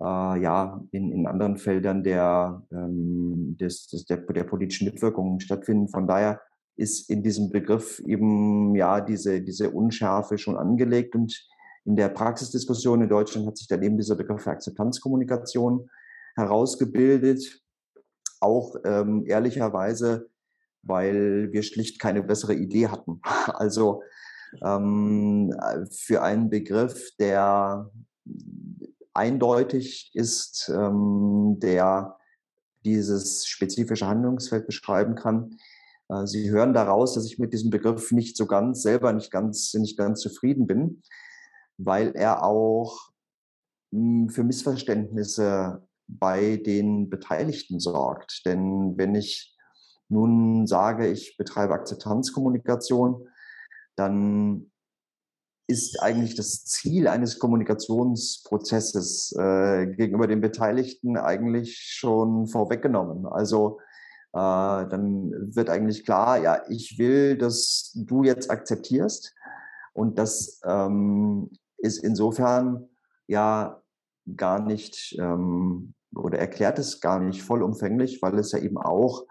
äh, 0.00 0.40
ja, 0.40 0.80
in, 0.92 1.12
in 1.12 1.26
anderen 1.26 1.56
Feldern 1.56 2.02
der, 2.02 2.62
ähm, 2.72 3.56
des, 3.58 3.88
des, 3.88 4.04
der, 4.04 4.18
der 4.18 4.44
politischen 4.44 4.86
Mitwirkung 4.86 5.40
stattfinden. 5.40 5.88
Von 5.88 6.06
daher 6.06 6.40
ist 6.76 7.10
in 7.10 7.22
diesem 7.22 7.50
Begriff 7.50 7.98
eben 8.06 8.74
ja 8.76 9.00
diese, 9.00 9.42
diese 9.42 9.70
Unschärfe 9.70 10.38
schon 10.38 10.56
angelegt 10.56 11.14
und 11.14 11.48
in 11.84 11.96
der 11.96 12.10
Praxisdiskussion 12.10 13.02
in 13.02 13.08
Deutschland 13.08 13.46
hat 13.46 13.56
sich 13.56 13.66
dann 13.66 13.82
eben 13.82 13.96
dieser 13.96 14.14
Begriff 14.14 14.42
für 14.42 14.50
Akzeptanzkommunikation 14.50 15.88
herausgebildet. 16.36 17.62
Auch 18.40 18.76
ähm, 18.84 19.24
ehrlicherweise, 19.26 20.28
weil 20.82 21.50
wir 21.50 21.62
schlicht 21.62 21.98
keine 21.98 22.22
bessere 22.22 22.54
Idee 22.54 22.88
hatten. 22.88 23.20
Also 23.46 24.02
ähm, 24.62 25.52
für 25.90 26.22
einen 26.22 26.50
Begriff, 26.50 27.10
der 27.18 27.90
eindeutig 29.18 30.10
ist, 30.14 30.70
ähm, 30.72 31.56
der 31.58 32.16
dieses 32.84 33.46
spezifische 33.46 34.06
Handlungsfeld 34.06 34.66
beschreiben 34.66 35.16
kann. 35.16 35.58
Äh, 36.08 36.26
Sie 36.26 36.50
hören 36.50 36.72
daraus, 36.72 37.14
dass 37.14 37.26
ich 37.26 37.38
mit 37.38 37.52
diesem 37.52 37.70
Begriff 37.70 38.12
nicht 38.12 38.36
so 38.36 38.46
ganz 38.46 38.82
selber 38.82 39.12
nicht 39.12 39.30
ganz, 39.30 39.74
nicht 39.74 39.98
ganz 39.98 40.20
zufrieden 40.20 40.66
bin, 40.66 41.02
weil 41.76 42.12
er 42.14 42.44
auch 42.44 43.10
hm, 43.92 44.28
für 44.30 44.44
Missverständnisse 44.44 45.82
bei 46.06 46.56
den 46.56 47.10
Beteiligten 47.10 47.80
sorgt. 47.80 48.46
Denn 48.46 48.96
wenn 48.96 49.14
ich 49.14 49.54
nun 50.08 50.66
sage, 50.66 51.08
ich 51.08 51.36
betreibe 51.36 51.74
Akzeptanzkommunikation, 51.74 53.28
dann 53.96 54.70
ist 55.68 56.02
eigentlich 56.02 56.34
das 56.34 56.64
Ziel 56.64 57.06
eines 57.08 57.38
Kommunikationsprozesses 57.38 59.32
äh, 59.38 59.86
gegenüber 59.86 60.26
den 60.26 60.40
Beteiligten 60.40 61.18
eigentlich 61.18 61.76
schon 61.76 62.46
vorweggenommen. 62.46 63.26
Also 63.26 63.78
äh, 64.32 64.88
dann 64.88 65.30
wird 65.54 65.68
eigentlich 65.68 66.06
klar, 66.06 66.38
ja, 66.38 66.62
ich 66.70 66.98
will, 66.98 67.36
dass 67.36 67.92
du 67.94 68.24
jetzt 68.24 68.50
akzeptierst. 68.50 69.34
Und 69.92 70.18
das 70.18 70.60
ähm, 70.64 71.50
ist 71.76 72.02
insofern 72.02 72.88
ja 73.26 73.82
gar 74.36 74.64
nicht 74.64 75.16
ähm, 75.18 75.92
oder 76.14 76.38
erklärt 76.38 76.78
es 76.78 77.02
gar 77.02 77.20
nicht 77.20 77.42
vollumfänglich, 77.42 78.22
weil 78.22 78.38
es 78.38 78.52
ja 78.52 78.58
eben 78.58 78.78
auch 78.78 79.26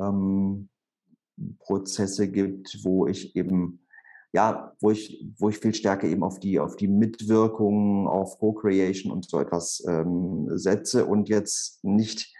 ähm, 0.00 0.70
Prozesse 1.60 2.28
gibt, 2.28 2.80
wo 2.82 3.06
ich 3.06 3.36
eben 3.36 3.81
ja, 4.32 4.74
wo 4.80 4.90
ich, 4.90 5.30
wo 5.38 5.50
ich 5.50 5.58
viel 5.58 5.74
stärker 5.74 6.06
eben 6.06 6.24
auf 6.24 6.40
die, 6.40 6.58
auf 6.58 6.76
die 6.76 6.88
Mitwirkung, 6.88 8.08
auf 8.08 8.38
Co-Creation 8.38 9.12
und 9.12 9.28
so 9.28 9.38
etwas 9.38 9.84
ähm, 9.86 10.48
setze 10.56 11.04
und 11.04 11.28
jetzt 11.28 11.84
nicht, 11.84 12.34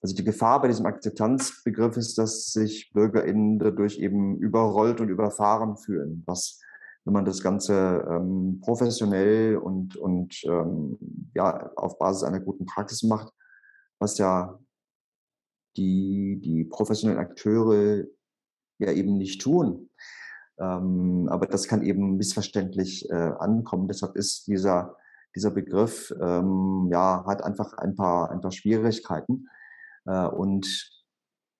also 0.00 0.14
die 0.14 0.24
Gefahr 0.24 0.62
bei 0.62 0.68
diesem 0.68 0.86
Akzeptanzbegriff 0.86 1.98
ist, 1.98 2.16
dass 2.16 2.52
sich 2.52 2.90
BürgerInnen 2.92 3.58
dadurch 3.58 3.98
eben 3.98 4.38
überrollt 4.38 5.00
und 5.00 5.10
überfahren 5.10 5.76
fühlen, 5.76 6.22
was, 6.26 6.58
wenn 7.04 7.12
man 7.12 7.26
das 7.26 7.42
Ganze 7.42 8.06
ähm, 8.10 8.60
professionell 8.62 9.58
und, 9.58 9.96
und 9.96 10.42
ähm, 10.44 10.98
ja, 11.34 11.70
auf 11.76 11.98
Basis 11.98 12.22
einer 12.22 12.40
guten 12.40 12.64
Praxis 12.64 13.02
macht, 13.02 13.30
was 13.98 14.16
ja 14.16 14.58
die, 15.76 16.40
die 16.42 16.64
professionellen 16.64 17.20
Akteure 17.20 18.04
ja 18.78 18.92
eben 18.92 19.18
nicht 19.18 19.42
tun. 19.42 19.85
Ähm, 20.58 21.28
aber 21.30 21.46
das 21.46 21.68
kann 21.68 21.82
eben 21.82 22.16
missverständlich 22.16 23.08
äh, 23.10 23.14
ankommen. 23.14 23.88
Deshalb 23.88 24.16
ist 24.16 24.46
dieser, 24.46 24.96
dieser 25.34 25.50
Begriff, 25.50 26.14
ähm, 26.20 26.88
ja, 26.90 27.24
hat 27.26 27.42
einfach 27.44 27.74
ein 27.74 27.94
paar, 27.94 28.30
ein 28.30 28.40
paar 28.40 28.52
Schwierigkeiten. 28.52 29.48
Äh, 30.06 30.26
und 30.26 30.90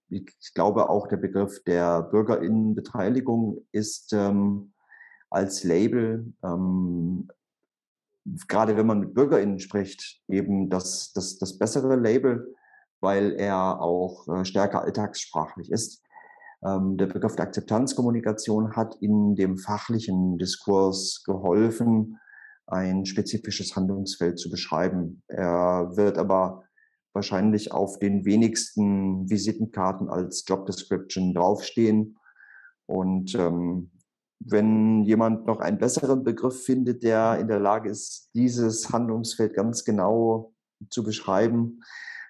ich 0.08 0.54
glaube 0.54 0.88
auch 0.88 1.08
der 1.08 1.16
Begriff 1.16 1.62
der 1.64 2.02
Bürgerinnenbeteiligung 2.02 3.66
ist 3.72 4.12
ähm, 4.12 4.72
als 5.30 5.64
Label, 5.64 6.32
ähm, 6.42 7.28
gerade 8.48 8.76
wenn 8.76 8.86
man 8.86 9.00
mit 9.00 9.14
Bürgerinnen 9.14 9.58
spricht, 9.58 10.20
eben 10.28 10.70
das, 10.70 11.12
das, 11.12 11.38
das 11.38 11.58
bessere 11.58 11.96
Label, 11.96 12.54
weil 13.00 13.32
er 13.32 13.80
auch 13.80 14.26
äh, 14.28 14.44
stärker 14.44 14.82
alltagssprachlich 14.82 15.70
ist. 15.70 16.02
Ähm, 16.64 16.96
der 16.96 17.06
Begriff 17.06 17.36
der 17.36 17.46
Akzeptanzkommunikation 17.46 18.76
hat 18.76 18.96
in 19.00 19.34
dem 19.34 19.58
fachlichen 19.58 20.38
Diskurs 20.38 21.22
geholfen, 21.24 22.18
ein 22.66 23.06
spezifisches 23.06 23.76
Handlungsfeld 23.76 24.38
zu 24.38 24.50
beschreiben. 24.50 25.22
Er 25.28 25.96
wird 25.96 26.18
aber 26.18 26.64
wahrscheinlich 27.12 27.72
auf 27.72 27.98
den 27.98 28.24
wenigsten 28.24 29.28
Visitenkarten 29.30 30.08
als 30.08 30.44
Job 30.46 30.66
Description 30.66 31.32
draufstehen. 31.32 32.18
Und 32.86 33.34
ähm, 33.34 33.90
wenn 34.38 35.02
jemand 35.02 35.46
noch 35.46 35.60
einen 35.60 35.78
besseren 35.78 36.24
Begriff 36.24 36.62
findet, 36.64 37.02
der 37.02 37.38
in 37.38 37.48
der 37.48 37.58
Lage 37.58 37.88
ist, 37.88 38.30
dieses 38.34 38.90
Handlungsfeld 38.90 39.54
ganz 39.54 39.84
genau 39.84 40.54
zu 40.90 41.02
beschreiben, 41.02 41.80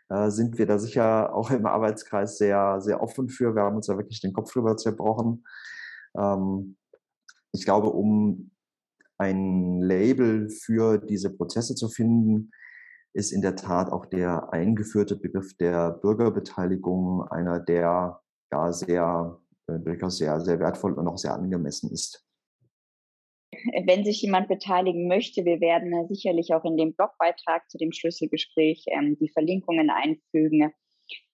äh, 0.08 0.30
sind 0.30 0.58
wir 0.58 0.66
da 0.66 0.78
sicher 0.78 1.34
auch 1.34 1.50
im 1.50 1.66
Arbeitskreis 1.66 2.38
sehr, 2.38 2.80
sehr 2.80 3.02
offen 3.02 3.28
für. 3.28 3.54
Wir 3.54 3.62
haben 3.62 3.76
uns 3.76 3.86
da 3.86 3.96
wirklich 3.96 4.20
den 4.20 4.32
Kopf 4.32 4.52
drüber 4.52 4.76
zerbrochen. 4.76 5.44
Ähm, 6.16 6.76
ich 7.52 7.64
glaube, 7.64 7.90
um 7.90 8.50
ein 9.18 9.80
Label 9.80 10.50
für 10.50 10.98
diese 10.98 11.30
Prozesse 11.34 11.74
zu 11.74 11.88
finden, 11.88 12.50
ist 13.14 13.32
in 13.32 13.40
der 13.40 13.56
Tat 13.56 13.90
auch 13.90 14.06
der 14.06 14.52
eingeführte 14.52 15.16
Begriff 15.16 15.56
der 15.56 15.92
Bürgerbeteiligung 15.92 17.22
einer, 17.28 17.60
der 17.60 18.20
ja 18.52 18.72
sehr, 18.72 19.40
äh, 19.68 19.78
durchaus 19.78 20.18
sehr, 20.18 20.40
sehr 20.40 20.60
wertvoll 20.60 20.92
und 20.92 21.08
auch 21.08 21.18
sehr 21.18 21.34
angemessen 21.34 21.90
ist 21.90 22.25
wenn 23.84 24.04
sich 24.04 24.22
jemand 24.22 24.48
beteiligen 24.48 25.08
möchte, 25.08 25.44
wir 25.44 25.60
werden 25.60 26.06
sicherlich 26.08 26.52
auch 26.54 26.64
in 26.64 26.76
dem 26.76 26.94
Blogbeitrag 26.94 27.68
zu 27.68 27.78
dem 27.78 27.92
Schlüsselgespräch 27.92 28.84
ähm, 28.88 29.16
die 29.20 29.28
Verlinkungen 29.28 29.90
einfügen. 29.90 30.72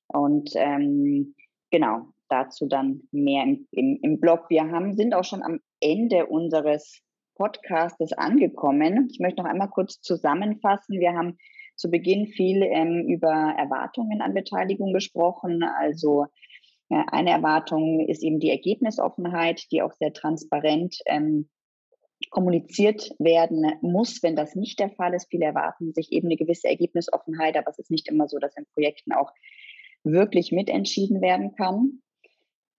Und 0.09 0.51
ähm, 0.55 1.35
genau, 1.71 2.07
dazu 2.29 2.67
dann 2.67 3.03
mehr 3.13 3.45
im, 3.45 3.67
im, 3.71 3.99
im 4.03 4.21
Blog. 4.21 4.47
Wir 4.49 4.71
haben, 4.71 4.95
sind 4.95 5.15
auch 5.15 5.25
schon 5.25 5.43
am 5.43 5.61
Ende 5.81 6.27
unseres 6.27 7.03
Podcastes 7.35 8.13
angekommen. 8.13 9.09
Ich 9.11 9.19
möchte 9.21 9.43
noch 9.43 9.51
einmal 9.51 9.71
kurz 9.71 10.01
zusammenfassen. 10.01 11.01
Wir 11.01 11.13
haben 11.13 11.39
zu 11.77 11.91
Beginn 11.91 12.27
viel 12.27 12.63
ähm, 12.63 13.07
über 13.09 13.55
Erwartungen 13.59 14.21
an 14.21 14.35
Beteiligung 14.35 14.93
gesprochen. 14.93 15.63
Also 15.63 16.27
äh, 16.91 17.03
eine 17.09 17.31
Erwartung 17.31 18.01
ist 18.07 18.23
eben 18.23 18.39
die 18.39 18.51
Ergebnisoffenheit, 18.51 19.65
die 19.71 19.83
auch 19.83 19.93
sehr 19.93 20.13
transparent 20.13 20.99
ähm, 21.07 21.49
kommuniziert 22.31 23.15
werden 23.19 23.73
muss, 23.81 24.23
wenn 24.23 24.37
das 24.37 24.55
nicht 24.55 24.79
der 24.81 24.91
Fall 24.91 25.15
ist. 25.15 25.29
Viele 25.31 25.47
erwarten 25.47 25.93
sich 25.93 26.13
eben 26.13 26.29
eine 26.29 26.37
gewisse 26.37 26.69
Ergebnisoffenheit, 26.69 27.57
aber 27.57 27.71
es 27.71 27.79
ist 27.79 27.91
nicht 27.91 28.09
immer 28.09 28.29
so, 28.29 28.39
dass 28.39 28.57
in 28.57 28.67
Projekten 28.75 29.13
auch 29.13 29.31
wirklich 30.05 30.53
mitentschieden 30.53 31.21
werden 31.21 31.55
kann. 31.55 32.03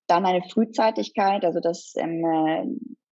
Dann 0.08 0.26
eine 0.26 0.44
Frühzeitigkeit, 0.44 1.46
also 1.46 1.60
dass 1.60 1.94
ähm, 1.98 2.26
äh, 2.26 2.66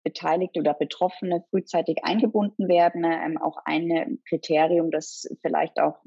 Beteiligte 0.03 0.61
oder 0.61 0.75
Betroffene 0.75 1.45
frühzeitig 1.51 1.99
eingebunden 2.03 2.69
werden. 2.69 3.05
Ähm, 3.05 3.39
auch 3.39 3.59
ein 3.65 4.19
Kriterium, 4.29 4.91
das 4.91 5.29
vielleicht 5.43 5.79
auch 5.81 5.99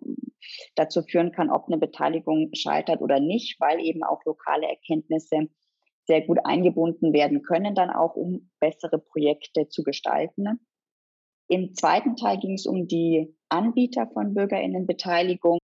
dazu 0.75 1.03
führen 1.03 1.31
kann, 1.31 1.49
ob 1.49 1.67
eine 1.67 1.77
Beteiligung 1.77 2.49
scheitert 2.53 3.01
oder 3.01 3.19
nicht, 3.19 3.59
weil 3.59 3.79
eben 3.79 4.03
auch 4.03 4.23
lokale 4.25 4.67
Erkenntnisse 4.67 5.47
sehr 6.05 6.21
gut 6.21 6.39
eingebunden 6.43 7.13
werden 7.13 7.41
können, 7.43 7.75
dann 7.75 7.89
auch 7.89 8.15
um 8.15 8.49
bessere 8.59 8.99
Projekte 8.99 9.69
zu 9.69 9.83
gestalten. 9.83 10.59
Im 11.47 11.73
zweiten 11.73 12.15
Teil 12.15 12.39
ging 12.39 12.53
es 12.53 12.65
um 12.65 12.87
die 12.87 13.35
Anbieter 13.49 14.07
von 14.13 14.33
Bürgerinnenbeteiligung. 14.33 15.59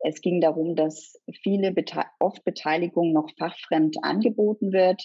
Es 0.00 0.20
ging 0.20 0.40
darum, 0.40 0.76
dass 0.76 1.14
viele 1.42 1.74
oft 2.20 2.44
Beteiligung 2.44 3.12
noch 3.12 3.30
fachfremd 3.38 3.96
angeboten 4.02 4.72
wird, 4.72 5.02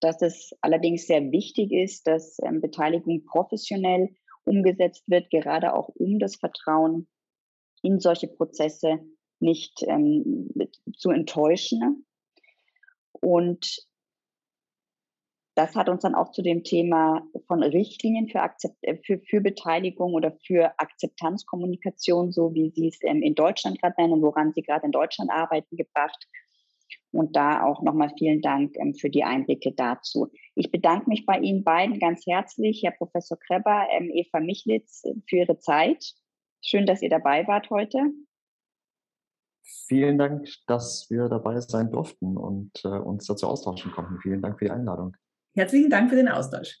dass 0.00 0.20
es 0.22 0.52
allerdings 0.60 1.06
sehr 1.06 1.30
wichtig 1.30 1.72
ist, 1.72 2.06
dass 2.06 2.38
ähm, 2.44 2.60
Beteiligung 2.60 3.24
professionell 3.24 4.10
umgesetzt 4.44 5.04
wird, 5.06 5.30
gerade 5.30 5.74
auch 5.74 5.88
um 5.94 6.18
das 6.18 6.36
Vertrauen 6.36 7.08
in 7.82 8.00
solche 8.00 8.28
Prozesse 8.28 9.00
nicht 9.40 9.82
ähm, 9.86 10.50
zu 10.96 11.10
enttäuschen. 11.10 12.04
Und 13.12 13.86
das 15.54 15.76
hat 15.76 15.88
uns 15.88 16.02
dann 16.02 16.14
auch 16.14 16.32
zu 16.32 16.42
dem 16.42 16.64
Thema 16.64 17.26
von 17.46 17.62
Richtlinien 17.62 18.28
für, 18.28 18.40
Akzept, 18.40 18.76
äh, 18.82 18.96
für, 19.04 19.18
für 19.18 19.40
Beteiligung 19.40 20.14
oder 20.14 20.32
für 20.46 20.72
Akzeptanzkommunikation, 20.78 22.32
so 22.32 22.54
wie 22.54 22.70
Sie 22.70 22.88
es 22.88 22.98
ähm, 23.02 23.22
in 23.22 23.34
Deutschland 23.34 23.80
gerade 23.80 24.00
nennen, 24.00 24.22
woran 24.22 24.52
Sie 24.54 24.62
gerade 24.62 24.86
in 24.86 24.92
Deutschland 24.92 25.30
arbeiten, 25.30 25.76
gebracht. 25.76 26.26
Und 27.10 27.36
da 27.36 27.64
auch 27.64 27.82
nochmal 27.82 28.10
vielen 28.16 28.40
Dank 28.40 28.76
ähm, 28.78 28.94
für 28.94 29.10
die 29.10 29.24
Einblicke 29.24 29.72
dazu. 29.72 30.28
Ich 30.54 30.70
bedanke 30.70 31.10
mich 31.10 31.26
bei 31.26 31.38
Ihnen 31.38 31.64
beiden 31.64 31.98
ganz 31.98 32.26
herzlich, 32.26 32.82
Herr 32.82 32.92
Professor 32.92 33.38
Kreber, 33.38 33.86
ähm, 33.90 34.10
Eva 34.10 34.40
Michlitz, 34.40 35.02
für 35.28 35.36
Ihre 35.36 35.58
Zeit. 35.58 36.14
Schön, 36.62 36.86
dass 36.86 37.02
ihr 37.02 37.10
dabei 37.10 37.46
wart 37.46 37.68
heute. 37.70 38.12
Vielen 39.62 40.18
Dank, 40.18 40.48
dass 40.66 41.06
wir 41.10 41.28
dabei 41.28 41.60
sein 41.60 41.90
durften 41.90 42.36
und 42.36 42.72
äh, 42.84 42.88
uns 42.88 43.26
dazu 43.26 43.46
austauschen 43.46 43.92
konnten. 43.92 44.18
Vielen 44.20 44.42
Dank 44.42 44.58
für 44.58 44.66
die 44.66 44.70
Einladung. 44.70 45.16
Herzlichen 45.54 45.90
Dank 45.90 46.10
für 46.10 46.16
den 46.16 46.28
Austausch. 46.28 46.80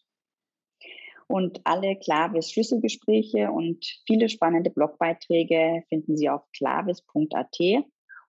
Und 1.28 1.60
alle 1.64 1.96
Klavis 1.96 2.50
Schlüsselgespräche 2.50 3.50
und 3.50 3.84
viele 4.06 4.28
spannende 4.28 4.70
Blogbeiträge 4.70 5.84
finden 5.88 6.16
Sie 6.16 6.28
auf 6.28 6.42
klavis.at. 6.52 7.84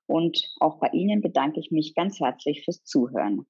Und 0.06 0.54
auch 0.60 0.80
bei 0.80 0.90
Ihnen 0.90 1.22
bedanke 1.22 1.60
ich 1.60 1.72
mich 1.72 1.96
ganz 1.96 2.20
herzlich 2.20 2.64
fürs 2.64 2.84
Zuhören. 2.84 3.46